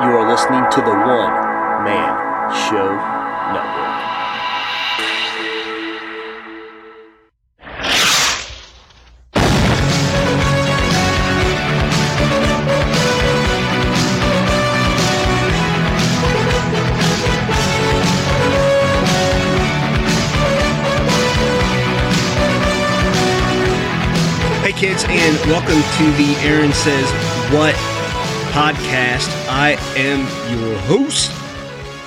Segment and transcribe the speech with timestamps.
[0.00, 2.16] You are listening to the One Man
[2.54, 2.96] Show
[3.52, 3.90] Network.
[24.64, 27.10] Hey, kids, and welcome to the Aaron Says
[27.52, 27.74] What
[28.54, 29.39] podcast.
[29.52, 30.20] I am
[30.56, 31.28] your host,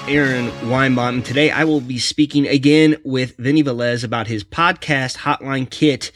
[0.07, 1.25] Aaron Weinbaum.
[1.25, 6.13] Today, I will be speaking again with Vinny Velez about his podcast hotline kit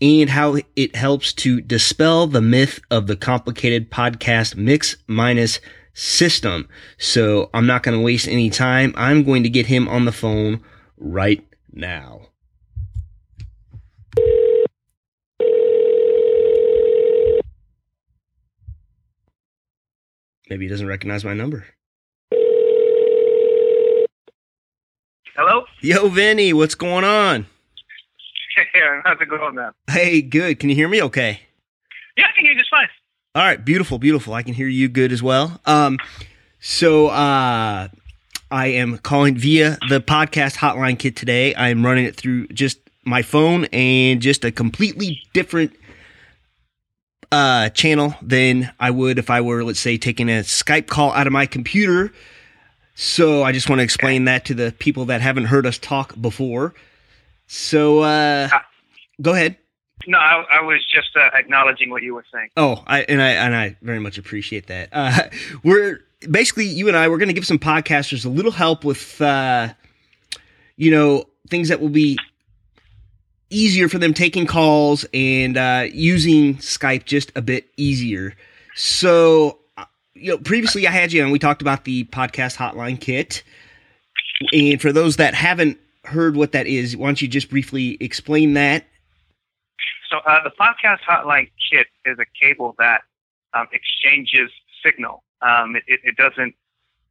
[0.00, 5.60] and how it helps to dispel the myth of the complicated podcast mix minus
[5.92, 6.70] system.
[6.96, 8.94] So I'm not going to waste any time.
[8.96, 10.62] I'm going to get him on the phone
[10.96, 12.28] right now.
[20.48, 21.66] Maybe he doesn't recognize my number.
[25.34, 25.64] Hello?
[25.80, 27.46] Yo, Vinny, what's going on?
[28.74, 29.72] Aaron, how's it going, man?
[29.90, 30.60] Hey, good.
[30.60, 31.40] Can you hear me okay?
[32.16, 32.86] Yeah, I can hear you just fine.
[33.34, 34.32] All right, beautiful, beautiful.
[34.32, 35.60] I can hear you good as well.
[35.66, 35.98] Um,
[36.58, 37.88] so uh,
[38.50, 41.54] I am calling via the podcast hotline kit today.
[41.54, 45.76] I am running it through just my phone and just a completely different
[47.32, 51.26] uh, channel than I would if I were, let's say, taking a Skype call out
[51.26, 52.12] of my computer.
[52.94, 56.18] So I just want to explain that to the people that haven't heard us talk
[56.20, 56.74] before.
[57.46, 58.48] So uh,
[59.20, 59.56] go ahead.
[60.06, 62.50] No, I, I was just uh, acknowledging what you were saying.
[62.56, 64.88] Oh, I and I and I very much appreciate that.
[64.92, 65.28] Uh,
[65.62, 69.20] we're basically you and I we're going to give some podcasters a little help with
[69.20, 69.68] uh,
[70.76, 72.18] you know things that will be
[73.50, 78.34] easier for them taking calls and uh, using Skype just a bit easier.
[78.74, 83.00] So uh, you know, previously I had you and We talked about the podcast hotline
[83.00, 83.42] kit,
[84.52, 88.54] and for those that haven't heard what that is, why don't you just briefly explain
[88.54, 88.86] that?
[90.10, 93.02] So uh, the podcast hotline kit is a cable that
[93.54, 94.50] um, exchanges
[94.84, 95.22] signal.
[95.42, 96.54] Um, it, it, doesn't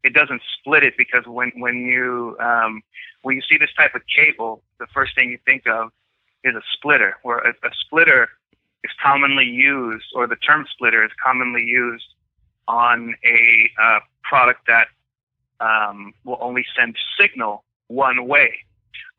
[0.03, 2.81] it doesn't split it because when when you um,
[3.21, 5.91] when you see this type of cable, the first thing you think of
[6.45, 7.17] is a splitter.
[7.23, 8.29] Where a, a splitter
[8.83, 12.05] is commonly used, or the term splitter is commonly used
[12.67, 14.87] on a uh, product that
[15.59, 18.59] um, will only send signal one way.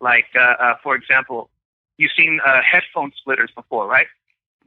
[0.00, 1.50] Like, uh, uh, for example,
[1.98, 4.06] you've seen uh, headphone splitters before, right?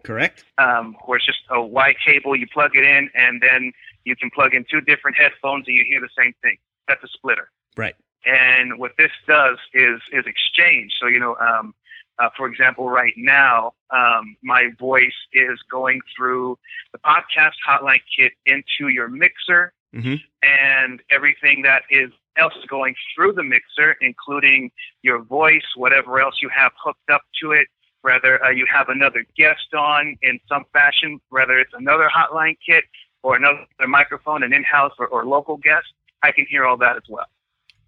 [0.04, 0.46] Correct.
[0.58, 3.74] Um, where it's just a white cable, you plug it in, and then
[4.06, 6.58] you can plug in two different headphones and you hear the same thing.
[6.88, 7.50] That's a splitter.
[7.76, 7.96] Right.
[8.26, 10.94] And what this does is is exchange.
[11.00, 11.74] So you know, um,
[12.20, 16.58] uh, for example, right now, um, my voice is going through
[16.92, 20.18] the podcast hotline kit into your mixer, Mm-hmm.
[20.44, 24.70] and everything that is else is going through the mixer, including
[25.02, 27.68] your voice, whatever else you have hooked up to it.
[28.04, 32.84] Whether uh, you have another guest on in some fashion, whether it's another hotline kit
[33.24, 35.88] or another microphone, an in-house or, or local guest,
[36.22, 37.26] I can hear all that as well.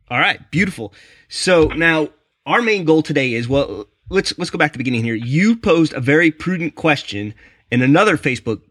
[0.09, 0.93] All right, beautiful.
[1.29, 2.09] So now
[2.47, 5.15] our main goal today is well, let's let's go back to the beginning here.
[5.15, 7.33] You posed a very prudent question
[7.71, 8.61] in another Facebook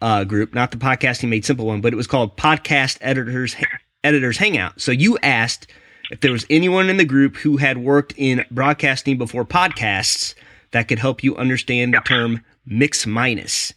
[0.00, 3.56] uh, group, not the podcasting made simple one, but it was called Podcast Editors
[4.04, 4.80] Editors Hangout.
[4.80, 5.66] So you asked
[6.10, 10.34] if there was anyone in the group who had worked in broadcasting before podcasts
[10.72, 13.72] that could help you understand the term mix minus.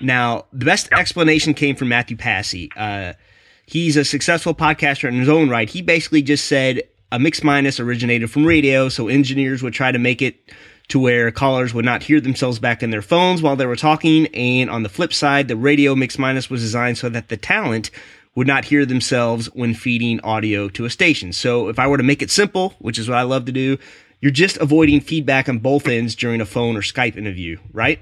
[0.00, 2.70] Now, the best explanation came from Matthew Passy.
[2.76, 3.14] Uh,
[3.66, 5.68] he's a successful podcaster in his own right.
[5.68, 9.98] He basically just said a mix minus originated from radio, so engineers would try to
[9.98, 10.36] make it
[10.88, 14.26] to where callers would not hear themselves back in their phones while they were talking.
[14.28, 17.90] And on the flip side, the radio mix minus was designed so that the talent
[18.34, 21.32] would not hear themselves when feeding audio to a station.
[21.32, 23.78] So if I were to make it simple, which is what I love to do,
[24.20, 27.98] you're just avoiding feedback on both ends during a phone or Skype interview, right?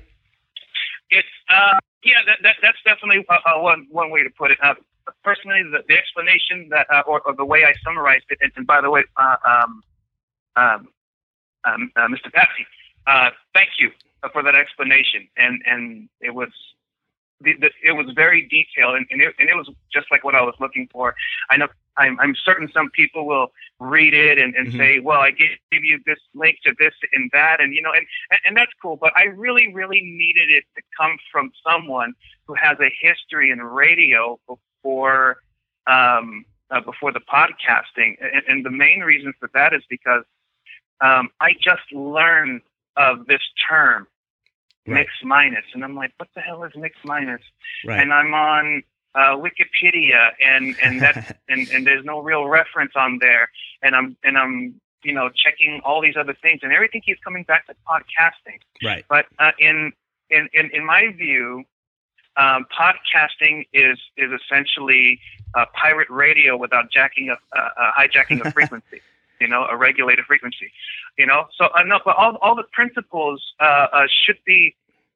[1.10, 4.58] It's uh, yeah, that, that that's definitely uh, uh, one one way to put it.
[4.62, 4.74] Uh,
[5.22, 8.66] personally, the, the explanation that uh, or, or the way I summarized it, and, and
[8.66, 9.82] by the way, uh, um,
[10.56, 10.88] um,
[11.64, 12.32] um, uh, Mr.
[12.32, 12.66] Passy,
[13.06, 13.90] uh, thank you
[14.32, 16.48] for that explanation, and and it was.
[17.40, 20.34] The, the, it was very detailed, and, and, it, and it was just like what
[20.34, 21.14] I was looking for.
[21.50, 21.66] I know
[21.96, 23.48] I'm, I'm certain some people will
[23.80, 24.78] read it and, and Mhm.
[24.78, 28.06] say, "Well, I gave you this link to this and that," and you know, and
[28.46, 28.96] and that's cool.
[28.96, 32.14] But I really, really needed it to come from someone
[32.46, 34.38] who has a history in radio
[34.84, 35.38] before
[35.86, 38.16] um, uh, before the podcasting.
[38.20, 40.24] And, and the main reason for that is because
[41.00, 42.62] um, I just learned
[42.96, 44.06] of this term
[44.86, 44.96] Right.
[44.96, 47.40] mix minus, and I'm like, what the hell is mix minus?
[47.86, 48.02] Right.
[48.02, 48.82] And I'm on
[49.14, 53.48] uh, Wikipedia, and and that and, and there's no real reference on there,
[53.80, 57.44] and I'm and I'm you know checking all these other things, and everything keeps coming
[57.44, 58.58] back to podcasting.
[58.84, 59.06] right.
[59.08, 59.94] But uh, in,
[60.28, 61.64] in in in my view,
[62.36, 65.20] um, podcasting is is essentially
[65.54, 69.00] uh, pirate radio without jacking up, uh, uh, hijacking a frequency.
[69.40, 70.70] You know, a regulated frequency.
[71.18, 74.74] You know, so uh, no, but all all the principles uh, uh, should be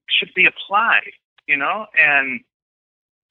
[0.09, 1.13] should be applied.
[1.47, 2.41] You know, and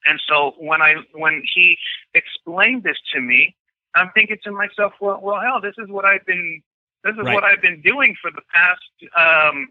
[0.06, 1.76] and so when I when he
[2.14, 3.54] explained this to me,
[3.94, 6.62] I'm thinking to myself, well, well, hell, this is what I've been
[7.04, 7.34] this is Right.
[7.34, 8.80] what I've been doing for the past
[9.16, 9.68] um,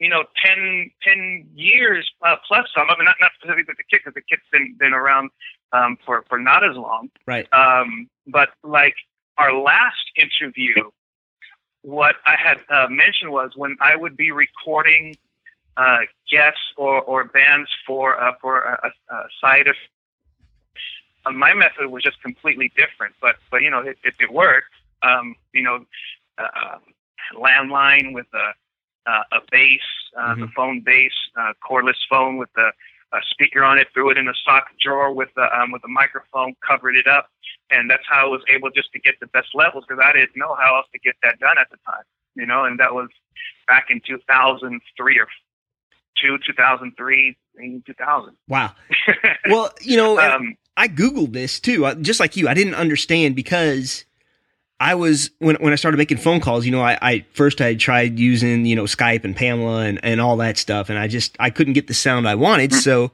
[0.00, 2.88] you know 10, 10 years uh, plus some.
[2.90, 5.30] I mean, not not specifically with the kid because the kid's been been around
[5.72, 7.10] um, for for not as long.
[7.26, 7.46] Right.
[7.52, 8.94] Um, but like
[9.38, 10.90] our last interview,
[11.82, 15.16] what I had uh, mentioned was when I would be recording
[15.76, 16.00] uh,
[16.30, 19.76] guests or, or bands for uh, for a, a, a side of
[21.26, 24.72] uh, my method was just completely different, but but you know it, it, it worked.
[25.02, 25.84] Um, you know,
[26.38, 26.78] uh,
[27.34, 28.52] landline with a
[29.06, 29.80] uh, a base,
[30.18, 32.70] uh, the phone base, uh, cordless phone with the
[33.12, 35.88] a speaker on it, threw it in a sock drawer with the um, with a
[35.88, 37.28] microphone, covered it up,
[37.70, 40.36] and that's how I was able just to get the best levels because I didn't
[40.36, 42.04] know how else to get that done at the time,
[42.36, 42.64] you know.
[42.64, 43.08] And that was
[43.66, 45.26] back in 2003 or
[46.20, 48.36] two, 2003, maybe 2000.
[48.48, 48.74] Wow.
[49.48, 52.46] Well, you know, um, I googled this too, uh, just like you.
[52.46, 54.04] I didn't understand because
[54.80, 56.64] I was when when I started making phone calls.
[56.64, 60.20] You know, I, I first I tried using you know Skype and Pamela and and
[60.20, 63.12] all that stuff, and I just I couldn't get the sound I wanted, so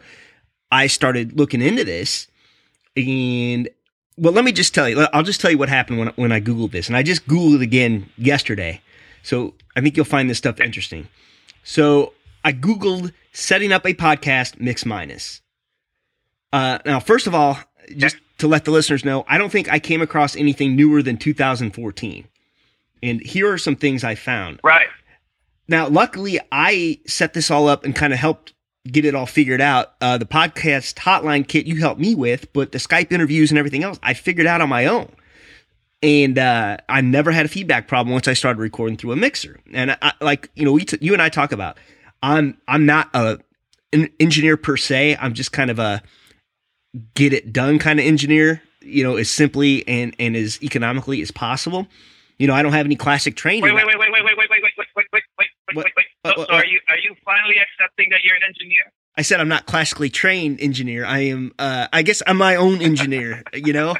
[0.71, 2.29] I started looking into this.
[2.97, 3.69] And
[4.17, 5.07] well, let me just tell you.
[5.13, 7.57] I'll just tell you what happened when when I googled this, and I just googled
[7.57, 8.81] it again yesterday.
[9.25, 11.09] So I think you'll find this stuff interesting.
[11.65, 12.13] So
[12.45, 15.43] I googled setting up a podcast mix minus.
[16.53, 17.59] Uh, now, first of all,
[17.97, 21.17] just to let the listeners know, I don't think I came across anything newer than
[21.17, 22.29] 2014.
[23.03, 24.61] And here are some things I found.
[24.63, 24.89] right.
[25.69, 28.53] Now, luckily, I set this all up and kind of helped
[28.87, 29.95] get it all figured out.
[30.01, 33.83] Uh, the podcast hotline kit you helped me with, but the Skype interviews and everything
[33.83, 35.11] else, I figured out on my own.
[36.03, 39.59] And uh, I never had a feedback problem once I started recording through a mixer.
[39.73, 41.79] And I, like you know, we t- you and I talk about,
[42.23, 43.41] I'm I'm not a
[43.93, 45.17] an engineer per se.
[45.17, 46.03] I'm just kind of a
[47.15, 48.63] get it done kind of engineer.
[48.81, 51.87] You know, as simply and and as economically as possible.
[52.39, 53.63] You know, I don't have any classic training.
[53.63, 56.07] Wait, wait, wait, wait, wait, wait, wait, wait, wait, wait, wait, wait, wait, wait, wait.
[56.27, 58.93] So, so are you are you finally accepting that you're an engineer?
[59.17, 61.05] I said I'm not classically trained engineer.
[61.07, 61.53] I am.
[61.59, 63.43] Uh, I guess I'm my own engineer.
[63.55, 63.97] you know,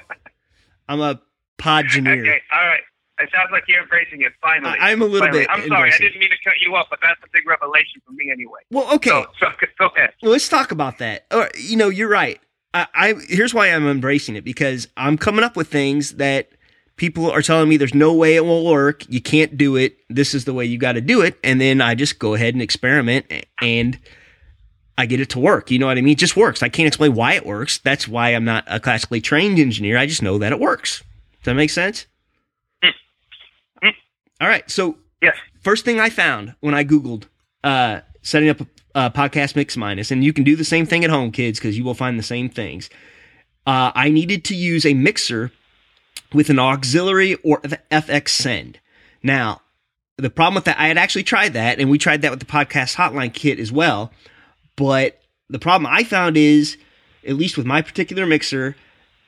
[0.89, 1.21] I'm a
[1.59, 2.21] pod engineer.
[2.21, 2.81] Okay, all right.
[3.19, 4.79] It sounds like you're embracing it finally.
[4.79, 5.45] I- I'm a little Finally.
[5.45, 8.03] bit I'm sorry, I didn't mean to cut you off, but that's a big revelation
[8.07, 8.61] for me anyway.
[8.71, 9.09] Well, okay.
[9.09, 9.49] So, so
[9.79, 10.11] go ahead.
[10.23, 11.25] Well, let's talk about that.
[11.33, 12.39] Or, you know, you're right.
[12.77, 16.51] I, I here's why I'm embracing it because I'm coming up with things that
[16.97, 19.05] people are telling me there's no way it will work.
[19.09, 19.97] You can't do it.
[20.09, 22.55] This is the way you got to do it, and then I just go ahead
[22.55, 23.27] and experiment
[23.61, 23.99] and.
[24.99, 25.71] I get it to work.
[25.71, 26.13] You know what I mean?
[26.13, 26.63] It just works.
[26.63, 27.77] I can't explain why it works.
[27.77, 29.99] That's why I'm not a classically trained engineer.
[29.99, 31.01] I just know that it works.
[31.01, 32.07] Does that make sense?
[32.83, 33.93] Mm.
[34.41, 34.71] All right.
[34.71, 35.37] So Yes.
[35.61, 37.25] first thing I found when I Googled
[37.63, 41.05] uh, setting up a, a podcast mix minus, and you can do the same thing
[41.05, 42.89] at home, kids, because you will find the same things.
[43.67, 45.53] Uh, I needed to use a mixer
[46.33, 48.81] with an auxiliary or FX send.
[49.23, 49.61] Now,
[50.17, 52.47] the problem with that, I had actually tried that, and we tried that with the
[52.47, 54.13] podcast hotline kit as well.
[54.77, 56.79] But the problem I found is,
[57.27, 58.77] at least with my particular mixer,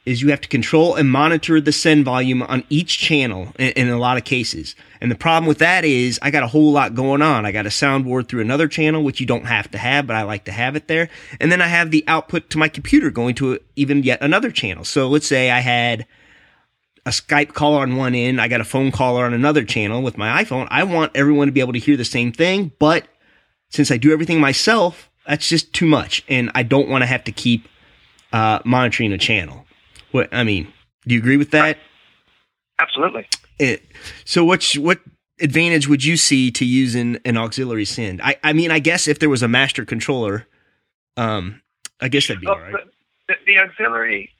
[0.08, 3.88] is you have to control and monitor the send volume on each channel in, in
[3.88, 4.74] a lot of cases.
[5.02, 7.44] And the problem with that is I got a whole lot going on.
[7.44, 10.22] I got a soundboard through another channel, which you don't have to have, but I
[10.22, 11.10] like to have it there.
[11.40, 14.84] And then I have the output to my computer going to even yet another channel.
[14.84, 16.06] So let's say I had
[17.04, 20.16] a Skype caller on one end, I got a phone caller on another channel with
[20.16, 20.68] my iPhone.
[20.70, 23.06] I want everyone to be able to hear the same thing, but
[23.70, 27.24] since I do everything myself, that's just too much, and I don't want to have
[27.24, 27.68] to keep
[28.32, 29.66] uh, monitoring a channel.
[30.12, 30.72] What I mean,
[31.06, 31.78] do you agree with that?
[32.78, 33.26] Absolutely.
[33.58, 33.82] It,
[34.24, 35.00] so, what what
[35.40, 38.22] advantage would you see to using an auxiliary send?
[38.22, 40.46] I I mean, I guess if there was a master controller,
[41.16, 41.60] um,
[42.00, 42.74] I guess that'd be Well, all right.
[42.76, 42.88] Oh,
[43.28, 44.30] the, the, auxiliary.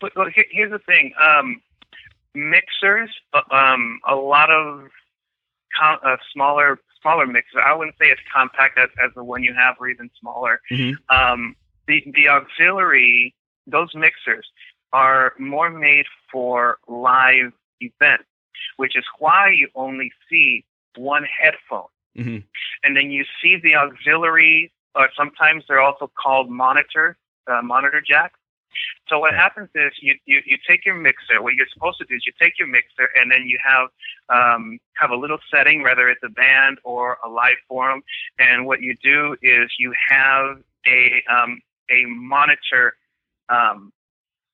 [0.00, 1.12] But well, here's the thing.
[1.20, 1.60] Um,
[2.34, 3.10] mixers.
[3.32, 4.88] uh, Um, a lot of
[5.76, 7.62] com- uh, smaller smaller mixers.
[7.64, 10.60] I wouldn't say as compact as, as the one you have, or even smaller.
[10.70, 10.94] Mhm.
[11.08, 11.56] Um,
[11.86, 13.34] the the auxiliary.
[13.66, 14.48] Those mixers
[14.92, 18.24] are more made for live events,
[18.76, 20.64] which is why you only see
[20.96, 22.42] one headphone Mhm.
[22.82, 27.16] and then you see the auxiliary, or sometimes they're also called monitor,
[27.46, 28.32] uh, monitor jack.
[29.08, 31.40] So what happens is you, you, you take your mixer.
[31.40, 33.88] What you're supposed to do is you take your mixer and then you have
[34.28, 38.02] um, have a little setting, whether it's a band or a live forum.
[38.38, 42.96] And what you do is you have a um, a monitor.
[43.48, 43.92] Um,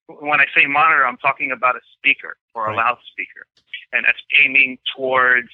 [0.08, 2.76] when I say monitor, I'm talking about a speaker or a Right.
[2.76, 3.46] loudspeaker,
[3.92, 5.50] and that's aiming towards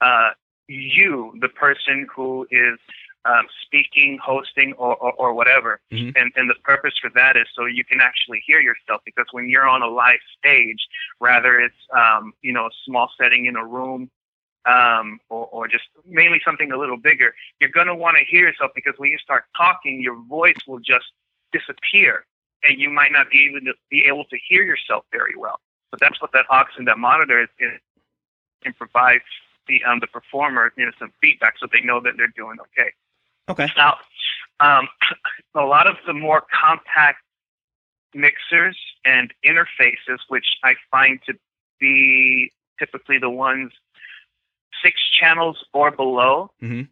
[0.00, 0.30] uh,
[0.68, 2.78] you, the person who is
[3.24, 5.80] um, speaking, hosting, or, or, or whatever.
[5.90, 6.12] Mhm.
[6.16, 9.48] And, and the purpose for that is so you can actually hear yourself because when
[9.48, 10.86] you're on a live stage,
[11.20, 14.10] rather it's, um, you know, a small setting in a room
[14.64, 18.46] um, or, or just mainly something a little bigger, you're going to want to hear
[18.46, 21.06] yourself because when you start talking, your voice will just
[21.52, 22.24] disappear
[22.64, 25.60] and you might not be able to, be able to hear yourself very well.
[25.90, 27.80] So that's what that aux and that monitor is, is
[28.62, 29.20] can provide
[29.68, 32.90] the um, the performer you know some feedback so they know that they're doing okay.
[33.48, 33.68] Okay.
[33.76, 33.96] Now,
[34.60, 34.88] um,
[35.54, 37.22] a lot of the more compact
[38.14, 41.34] mixers and interfaces, which I find to
[41.80, 43.72] be typically the ones
[44.82, 46.88] six channels or below, Mhm.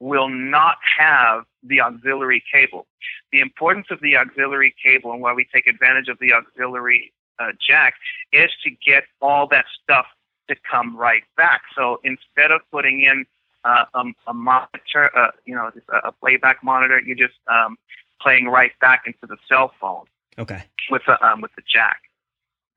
[0.00, 2.86] Will not have the auxiliary cable.
[3.32, 7.52] The importance of the auxiliary cable and why we take advantage of the auxiliary uh,
[7.66, 7.94] jack
[8.32, 10.06] is to get all that stuff
[10.48, 11.62] to come right back.
[11.76, 13.24] So instead of putting in
[13.64, 17.76] uh, um, a monitor, uh, you know, a, a playback monitor, you're just um,
[18.20, 20.04] playing right back into the cell phone
[20.38, 20.62] Okay.
[20.90, 22.00] with the um, with the jack.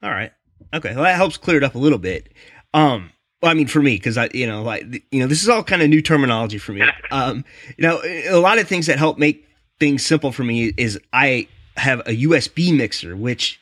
[0.01, 0.34] All right.
[0.74, 0.94] Okay.
[0.94, 2.34] Well, that helps clear it up a little bit.
[2.74, 3.12] Um,
[3.43, 5.65] well, I mean, for me, because I, you know, like, you know, this is all
[5.65, 6.81] kind of new terminology for me.
[7.12, 7.45] Um,
[7.77, 9.47] you know, a lot of things that help make
[9.79, 11.47] things simple for me is I
[11.77, 13.59] have a USB mixer, which,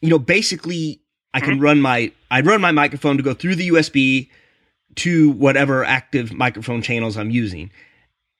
[0.00, 1.00] you know, basically
[1.34, 4.28] I can run my, I run my microphone to go through the USB
[4.96, 7.72] to whatever active microphone channels I'm using.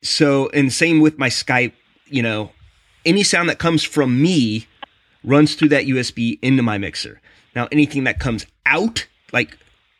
[0.04, 1.72] So, and same with my Skype,
[2.06, 2.52] you know,
[3.04, 4.68] any sound that comes from me
[5.24, 7.20] runs through that USB into my mixer.
[7.56, 9.58] Now, anything that comes out, like,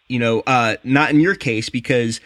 [0.09, 2.21] you know, uh, not in your case, because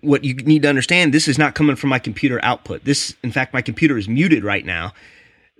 [0.00, 2.84] what you need to understand, this is not coming from my computer output.
[2.84, 4.92] This, in fact, my computer is muted right now.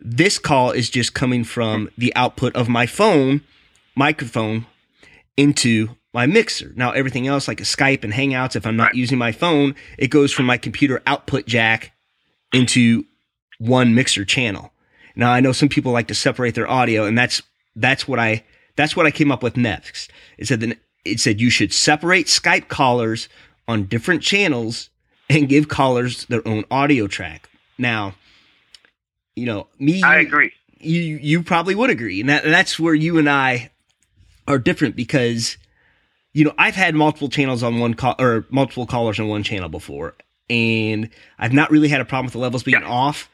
[0.00, 3.42] This call is just coming from the output of my phone
[3.94, 4.66] microphone
[5.36, 6.72] into my mixer.
[6.76, 10.08] Now, everything else, like a Skype and Hangouts, if I'm not using my phone, it
[10.08, 11.92] goes from my computer output jack
[12.52, 13.04] into
[13.58, 14.72] one mixer channel.
[15.16, 17.42] Now, I know some people like to separate their audio, and that's
[17.76, 18.44] that's what I
[18.76, 20.10] that's what I came up with next.
[20.42, 23.28] Said that it said you should separate Skype callers
[23.68, 24.90] on different channels
[25.30, 27.48] and give callers their own audio track.
[27.78, 28.14] Now,
[29.36, 30.02] you know me.
[30.02, 30.52] I agree.
[30.80, 33.70] You you probably would agree, and, that, and that's where you and I
[34.46, 35.56] are different because
[36.34, 39.68] you know I've had multiple channels on one call or multiple callers on one channel
[39.70, 40.14] before,
[40.50, 41.08] and
[41.38, 42.88] I've not really had a problem with the levels being Yeah.
[42.88, 43.30] off.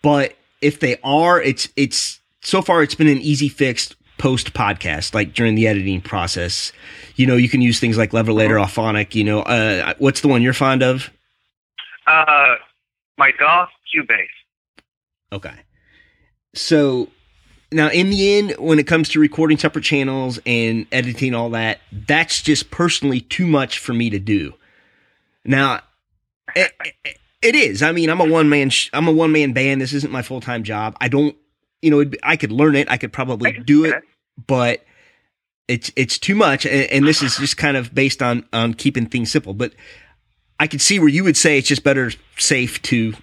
[0.00, 5.14] But if they are, it's it's so far it's been an easy fix post podcast,
[5.14, 6.70] like during the editing process.
[7.16, 9.16] You know, you can use things like Levelator, Auphonic.
[9.16, 11.10] You know, uh, what's the one you're fond of?
[12.06, 12.54] Uh,
[13.18, 14.28] my DAW Cubase.
[15.32, 15.54] Okay.
[16.54, 17.08] So
[17.72, 21.80] now, in the end, when it comes to recording separate channels and editing all that,
[21.90, 24.54] that's just personally too much for me to do.
[25.44, 25.80] Now,
[26.54, 26.72] it,
[27.42, 27.82] it- is.
[27.82, 28.70] I mean, I'm a one man.
[28.70, 29.80] Sh- I'm a one man band.
[29.80, 30.96] This isn't my full time job.
[31.00, 31.34] I don't.
[31.80, 32.88] You know, it'd be- I could learn it.
[32.88, 34.00] I could probably do it.
[34.46, 34.84] But
[35.68, 36.66] it's it's too much.
[36.66, 39.54] And, and this is just kind of based on on keeping things simple.
[39.54, 39.72] But
[40.60, 43.14] I could see where you would say it's just better safe to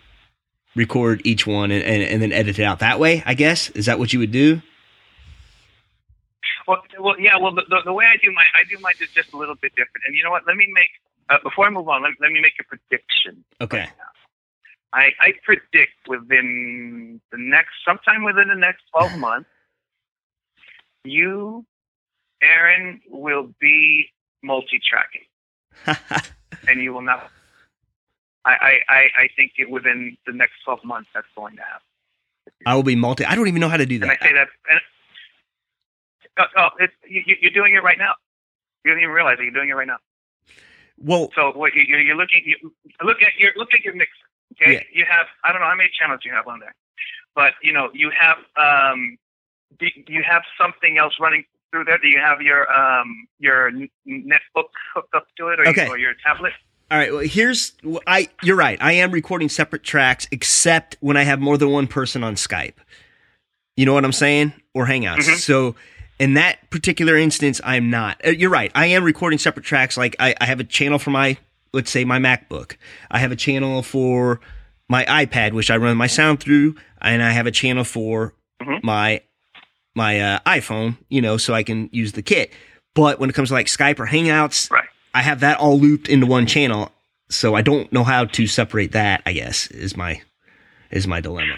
[0.75, 3.69] record each one and, and, and then edit it out that way, I guess.
[3.71, 4.61] Is that what you would do?
[6.67, 7.37] Well, well, yeah.
[7.37, 9.55] Well, the, the, the way I do my I do mine is just a little
[9.55, 10.03] bit different.
[10.05, 10.43] And you know what?
[10.45, 10.89] Let me make
[11.29, 12.03] uh, before I move on.
[12.03, 13.43] Let, let me make a prediction.
[13.59, 13.89] Okay.
[14.91, 19.49] I, I predict within the next sometime within the next twelve months,
[21.11, 21.65] you,
[22.41, 24.07] Aaron, will be
[24.43, 25.25] multi-tracking,
[26.67, 27.29] and you will not.
[28.45, 31.81] I, I, I, think it within the next twelve months that's going to happen.
[32.65, 33.25] I will be multi.
[33.25, 34.05] I don't even know how to do that.
[34.05, 34.23] And I that.
[34.23, 34.79] say that, and
[36.39, 38.13] oh, oh it's, you, you're doing it right now.
[38.83, 39.43] You don't even realize it.
[39.43, 39.97] You're doing it right now.
[40.97, 42.73] Well, So what you, you're, you're looking, you
[43.03, 44.13] look at your look at your mixer.
[44.53, 44.83] Okay, Yeah.
[44.91, 46.75] you have I don't know how many channels you have on there,
[47.35, 49.17] but you know you have um,
[49.77, 51.97] do you have something else running through there?
[51.97, 53.71] Do you have your um your
[54.07, 55.85] netbook hooked up to it, or, Okay.
[55.85, 56.53] you, or your tablet?
[56.91, 57.11] all right.
[57.11, 57.73] Well, here's
[58.07, 58.29] I.
[58.41, 58.77] You're right.
[58.81, 62.73] I am recording separate tracks, except when I have more than one person on Skype.
[63.77, 64.53] You know what I'm saying?
[64.73, 65.19] Or Hangouts.
[65.19, 65.35] Mhm.
[65.38, 65.75] So
[66.19, 68.19] in that particular instance, I'm not.
[68.25, 68.71] Uh, You're right.
[68.75, 69.95] I am recording separate tracks.
[69.97, 71.38] Like I, I have a channel for my,
[71.71, 72.75] let's say, my MacBook.
[73.09, 74.41] I have a channel for
[74.89, 78.83] my iPad, which I run my sound through, and I have a channel for Mhm.
[78.83, 79.21] my
[80.00, 82.51] my uh, iPhone, you know, so I can use the kit.
[82.96, 84.88] But when it comes to like Skype or Hangouts, Right.
[85.13, 86.91] I have that all looped into one channel,
[87.29, 89.22] so I don't know how to separate that.
[89.25, 90.22] I guess is my
[90.91, 91.56] is my dilemma.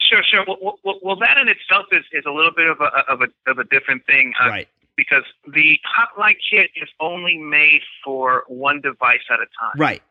[0.00, 0.44] Sure, sure.
[0.46, 3.28] Well, well, well that in itself is, is a little bit of a of a
[3.50, 4.68] of a different thing, uh, Right.
[4.96, 9.76] because the Hotline kit is only made for one device at a time.
[9.78, 10.02] Right.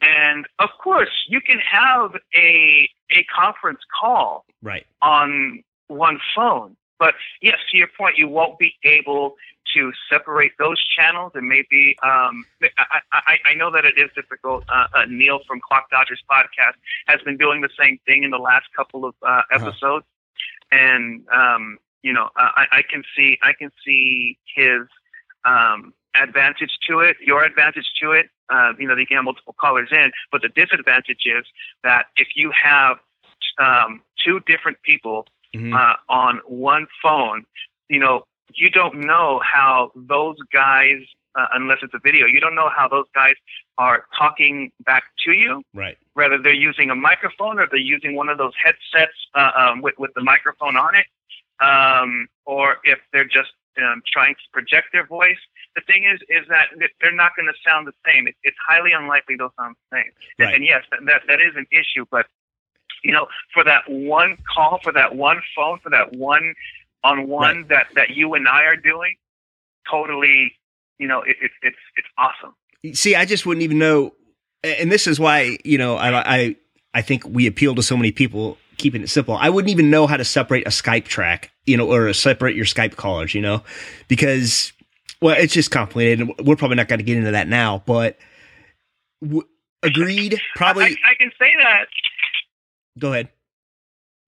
[0.00, 4.86] And of course, you can have a a conference call Right.
[5.02, 6.76] on one phone.
[6.98, 9.36] But yes, to your point, you won't be able
[9.74, 11.32] to separate those channels.
[11.34, 12.44] And maybe um,
[12.78, 14.64] I, I, I know that it is difficult.
[14.68, 16.74] Uh, uh, Neil from Clock Dodgers podcast
[17.06, 20.06] has been doing the same thing in the last couple of uh, episodes,
[20.72, 24.82] and um, you know, I, I can see I can see his
[25.44, 28.30] um, advantage to it, your advantage to it.
[28.48, 31.44] Uh, you know, you can have multiple callers in, but the disadvantage is
[31.82, 32.98] that if you have
[33.58, 35.26] um, two different people
[35.56, 35.74] Mhm.
[35.74, 37.44] uh, on one phone,
[37.88, 41.02] you know, you don't know how those guys,
[41.34, 43.34] uh, unless it's a video, you don't know how those guys
[43.78, 45.62] are talking back to you.
[45.74, 45.98] right.
[46.14, 49.98] Whether they're using a microphone or they're using one of those headsets uh, um, with
[49.98, 51.06] with the microphone on it,
[51.60, 55.36] um, or if they're just um, trying to project their voice.
[55.74, 56.68] The thing is, is that
[57.00, 58.26] they're not going to sound the same.
[58.26, 60.10] It, it's highly unlikely they'll sound the same.
[60.38, 60.54] And, Right.
[60.54, 62.06] and yes, that that is an issue.
[62.10, 62.26] But
[63.02, 66.54] you know, for that one call, for that one phone, for that one
[67.04, 69.14] on one that that you and I are doing,
[69.90, 70.52] totally,
[70.98, 72.54] you know, it, it, it's it's awesome.
[72.94, 74.12] See, I just wouldn't even know,
[74.62, 76.56] and this is why you know I I
[76.94, 79.36] I think we appeal to so many people keeping it simple.
[79.36, 82.64] I wouldn't even know how to separate a Skype track, you know, or separate your
[82.64, 83.62] Skype callers, you know,
[84.08, 84.72] because
[85.20, 86.20] well, it's just complicated.
[86.20, 88.18] and We're probably not going to get into that now, but
[89.22, 89.46] w-
[89.82, 90.40] agreed.
[90.54, 91.86] Probably I, I can say that.
[92.98, 93.28] Go ahead.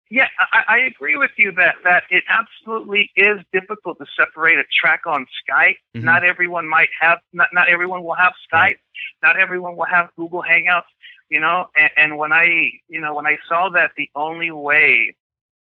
[0.10, 4.64] Yeah, I, I agree with you that that it absolutely is difficult to separate a
[4.80, 5.78] track on Skype.
[5.96, 6.04] Mhm.
[6.04, 7.20] Not everyone might have.
[7.32, 8.60] Not not everyone will have Skype.
[8.62, 8.78] Right.
[9.24, 10.84] Not everyone will have Google Hangouts.
[11.30, 15.16] You know, and, and when I you know when I saw that the only way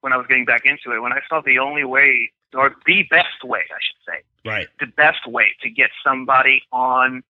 [0.02, 3.02] when I was getting back into it, when I saw the only way or the
[3.10, 4.68] best way, I should say, Right.
[4.78, 7.24] the best way to get somebody on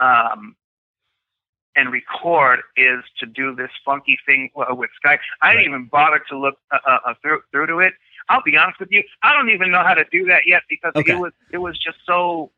[0.00, 0.56] um,
[1.76, 5.18] and record is to do this funky thing uh, with Skype.
[5.40, 5.56] I Right.
[5.56, 7.94] didn't even bother to look uh, uh, uh, through through to it.
[8.28, 10.92] I'll be honest with you, I don't even know how to do that yet because
[10.94, 11.12] Okay.
[11.12, 12.50] it was it was just so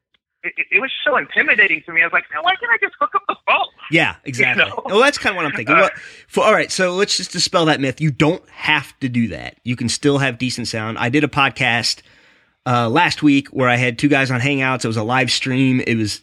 [0.42, 2.02] it, it- was so intimidating to me.
[2.02, 3.64] I was like, why can't I just hook up the phone?
[3.90, 4.64] Yeah, exactly.
[4.66, 4.82] know?
[4.84, 5.74] Well, that's kind of what I'm thinking.
[5.74, 5.88] Well,
[6.28, 7.98] for, all right, so let's just dispel that myth.
[8.00, 9.56] You don't have to do that.
[9.64, 10.98] You can still have decent sound.
[10.98, 12.02] I did a podcast
[12.66, 14.84] uh, last week where I had two guys on Hangouts.
[14.84, 15.80] It was a live stream.
[15.80, 16.20] It was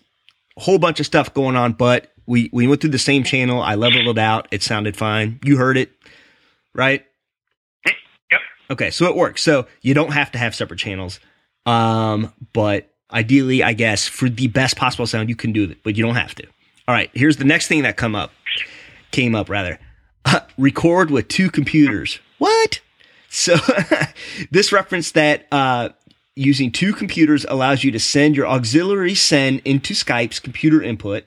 [0.55, 3.61] a whole bunch of stuff going on, but we we went through the same channel.
[3.61, 4.47] I leveled it out.
[4.51, 5.39] It sounded fine.
[5.43, 5.91] You heard it,
[6.73, 7.05] right?
[7.85, 8.41] Yep.
[8.71, 9.43] Okay, so it works.
[9.43, 11.19] So you don't have to have separate channels.
[11.65, 15.97] Um, but ideally, I guess for the best possible sound, you can do it, but
[15.97, 16.47] you don't have to.
[16.87, 18.31] All right, here's the next thing that come up,
[19.11, 19.77] came up rather.
[20.57, 22.19] record with two computers.
[22.37, 22.79] What?
[23.29, 23.57] So
[24.51, 25.89] this reference that uh,
[26.35, 31.25] using two computers allows you to send your auxiliary send into Skype's computer input,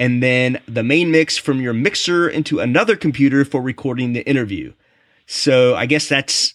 [0.00, 4.72] and then the main mix from your mixer into another computer for recording the interview.
[5.26, 6.54] So I guess that's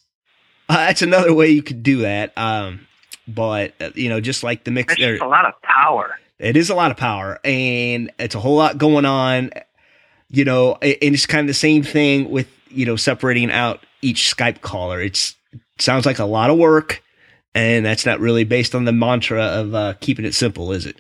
[0.67, 2.38] uh, that's another way you could do that.
[2.38, 2.88] Um,
[3.28, 6.17] but uh, you know, just like the mix, It's a lot of power.
[6.39, 9.52] it is a lot of power and it's a whole lot going on
[10.30, 14.34] you know and it's kind of the same thing with you know separating out each
[14.36, 17.02] skype caller it's it sounds like a lot of work
[17.56, 20.97] and that's not really based on the mantra of uh, keeping it simple is it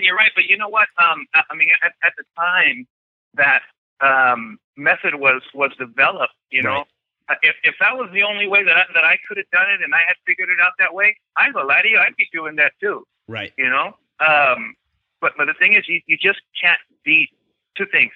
[0.00, 0.32] and, you're right.
[0.34, 0.88] But you know what?
[0.98, 2.86] Um, I mean, at, at the time
[3.34, 3.62] that
[4.00, 6.86] um, method was was developed, you know, Right.
[7.28, 9.70] uh, if if that was the only way that I, that I could have done
[9.70, 12.56] it, and I had figured it out that way, I'm to you, I'd be doing
[12.56, 13.06] that too.
[13.28, 13.96] right You know.
[14.18, 14.74] Um,
[15.20, 17.30] but but the thing is, you you just can't beat
[17.76, 18.12] two things: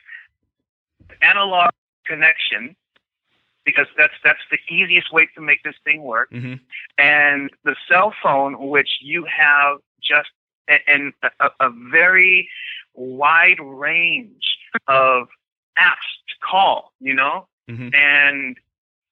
[1.22, 1.70] analog
[2.06, 2.76] connection.
[3.64, 6.56] Because that's that's the easiest way to make this thing work mm-hmm.
[6.98, 12.48] and the cell phone, which you have just a- and a, a very
[12.94, 14.56] wide range
[14.88, 15.28] of
[15.78, 17.94] apps to call, you know, Mm-hmm.
[17.94, 18.56] and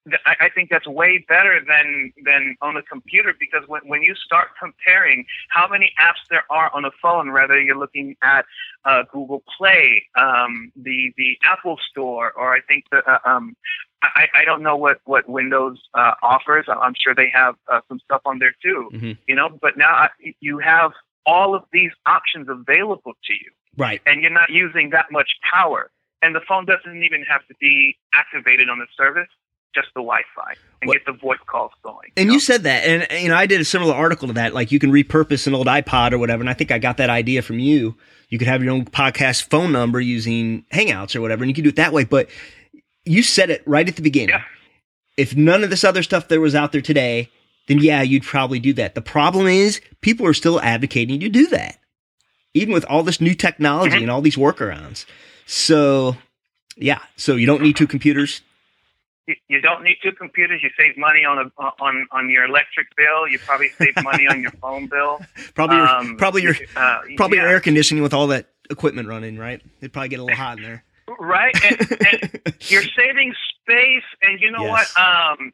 [0.07, 4.15] th- I, think that's way better than than on a computer because when when you
[4.15, 8.45] start comparing how many apps there are on a phone, whether you're looking at
[8.85, 13.57] uh, Google Play, um, the the Apple Store, or I think the uh, um,
[14.03, 16.67] I, I don't know what what Windows uh, offers.
[16.69, 18.91] I'm sure they have uh, some stuff on there too.
[18.93, 19.17] Mhm.
[19.27, 20.09] You know, but now I,
[20.41, 20.93] you have
[21.27, 25.91] all of these options available to you, right and you're not using that much power.
[26.25, 29.29] And the phone doesn't even have to be activated on the service.
[29.75, 32.11] just the Wi-Fi and What- get the voice calls going.
[32.19, 32.35] And know?
[32.35, 34.53] you said that, and and, you know, I did a similar article to that.
[34.53, 37.09] Like you can repurpose an old iPod or whatever, and I think I got that
[37.09, 37.97] idea from you.
[38.29, 41.65] You could have your own podcast phone number using Hangouts or whatever, and you can
[41.65, 42.05] do it that way.
[42.05, 42.29] But
[43.07, 44.29] you said it right at the beginning.
[44.29, 44.43] Yeah.
[45.17, 47.31] If none of this other stuff that was out there today,
[47.69, 48.95] then yeah, you'd probably do that.
[48.95, 51.79] The problem is people are still advocating to do that,
[52.55, 55.05] even with all this new technology and all these workarounds.
[55.47, 56.17] So,
[56.77, 58.41] yeah, so you don't need two computers.
[59.27, 60.61] you, you don't need two computers.
[60.63, 63.29] You save money on a on on your electric bill.
[63.29, 65.21] You probably save money on your phone bill.
[65.55, 67.45] Probably your Um, probably your uh, probably yeah.
[67.45, 69.61] your air conditioning with all that equipment running, right?
[69.81, 70.85] It'd probably get a little hot in there.
[71.19, 71.55] right?
[71.65, 74.93] And, and you're saving space, and you know Yes.
[74.97, 75.05] what?
[75.05, 75.53] Um,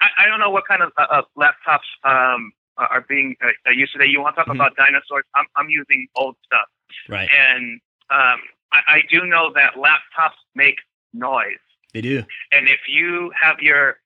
[0.00, 3.92] I, I- don't know what kind of uh, uh, laptops um, are being uh, used
[3.92, 4.06] today.
[4.06, 4.56] You want to talk Mhm.
[4.56, 5.24] about dinosaurs?
[5.34, 6.68] I'm, I'm using old stuff,
[7.08, 7.28] right.
[7.32, 8.40] and um,
[8.72, 10.78] I, I do know that laptops make
[11.12, 11.58] noise.
[11.94, 12.22] They do.
[12.52, 13.98] And if you have your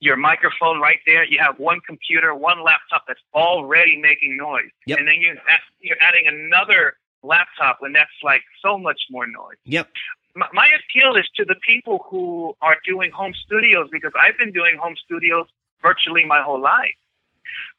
[0.00, 4.98] your microphone right there, you have one computer, one laptop that's already making noise, Yep.
[4.98, 5.36] and then you
[5.80, 9.88] you're adding another laptop, and that's like so much more noise Yep.
[10.34, 14.52] My, my appeal is to the people who are doing home studios because I've been
[14.52, 15.46] doing home studios
[15.82, 16.94] virtually my whole life.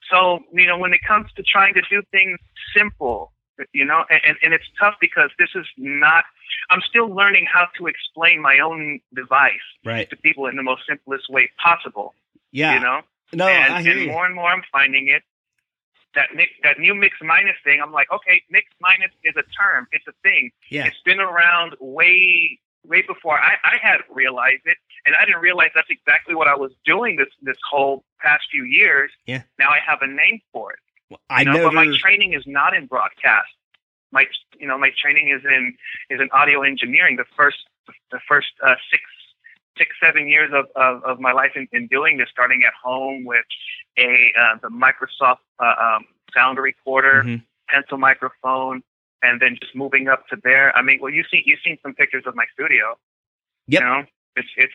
[0.10, 2.40] So, you know, when it comes to trying to do things
[2.76, 3.32] simple,
[3.74, 6.26] you know, and, and, it's tough because this is not,
[6.70, 10.10] I'm still learning how to explain my own device Right.
[10.10, 12.14] to people in the most simplest way possible,
[12.52, 12.76] Yeah.
[12.76, 13.02] you know?
[13.34, 14.08] no, and, I hear and you.
[14.08, 15.24] more and more I'm finding it.
[16.16, 19.88] That mix, that new mix minus thing, I'm like, okay, mix minus is a term,
[19.92, 20.52] it's a thing.
[20.70, 20.86] Yeah.
[20.86, 25.70] It's been around way way before I, I had realized it, and I didn't realize
[25.74, 29.12] that's exactly what I was doing this this whole past few years.
[29.26, 29.44] Yeah.
[29.60, 30.80] Now I have a name for it.
[31.10, 31.66] Well, I you know, never.
[31.66, 33.52] But my training is not in broadcast.
[34.12, 34.26] My
[34.58, 35.76] you know my training is in
[36.10, 37.18] is in audio engineering.
[37.18, 37.58] The first
[38.12, 39.04] the first uh, six
[39.78, 43.26] six seven years of, of, of my life in, in doing this, starting at home
[43.26, 43.46] with
[43.98, 47.44] a uh, the Microsoft uh, um, sound recorder Mhm.
[47.70, 48.84] pencil microphone,
[49.22, 50.76] and then just moving up to there.
[50.78, 52.98] I mean, well, you see, you've seen some pictures of my studio.
[53.68, 53.82] Yep.
[53.82, 54.04] You know,
[54.36, 54.74] it's it's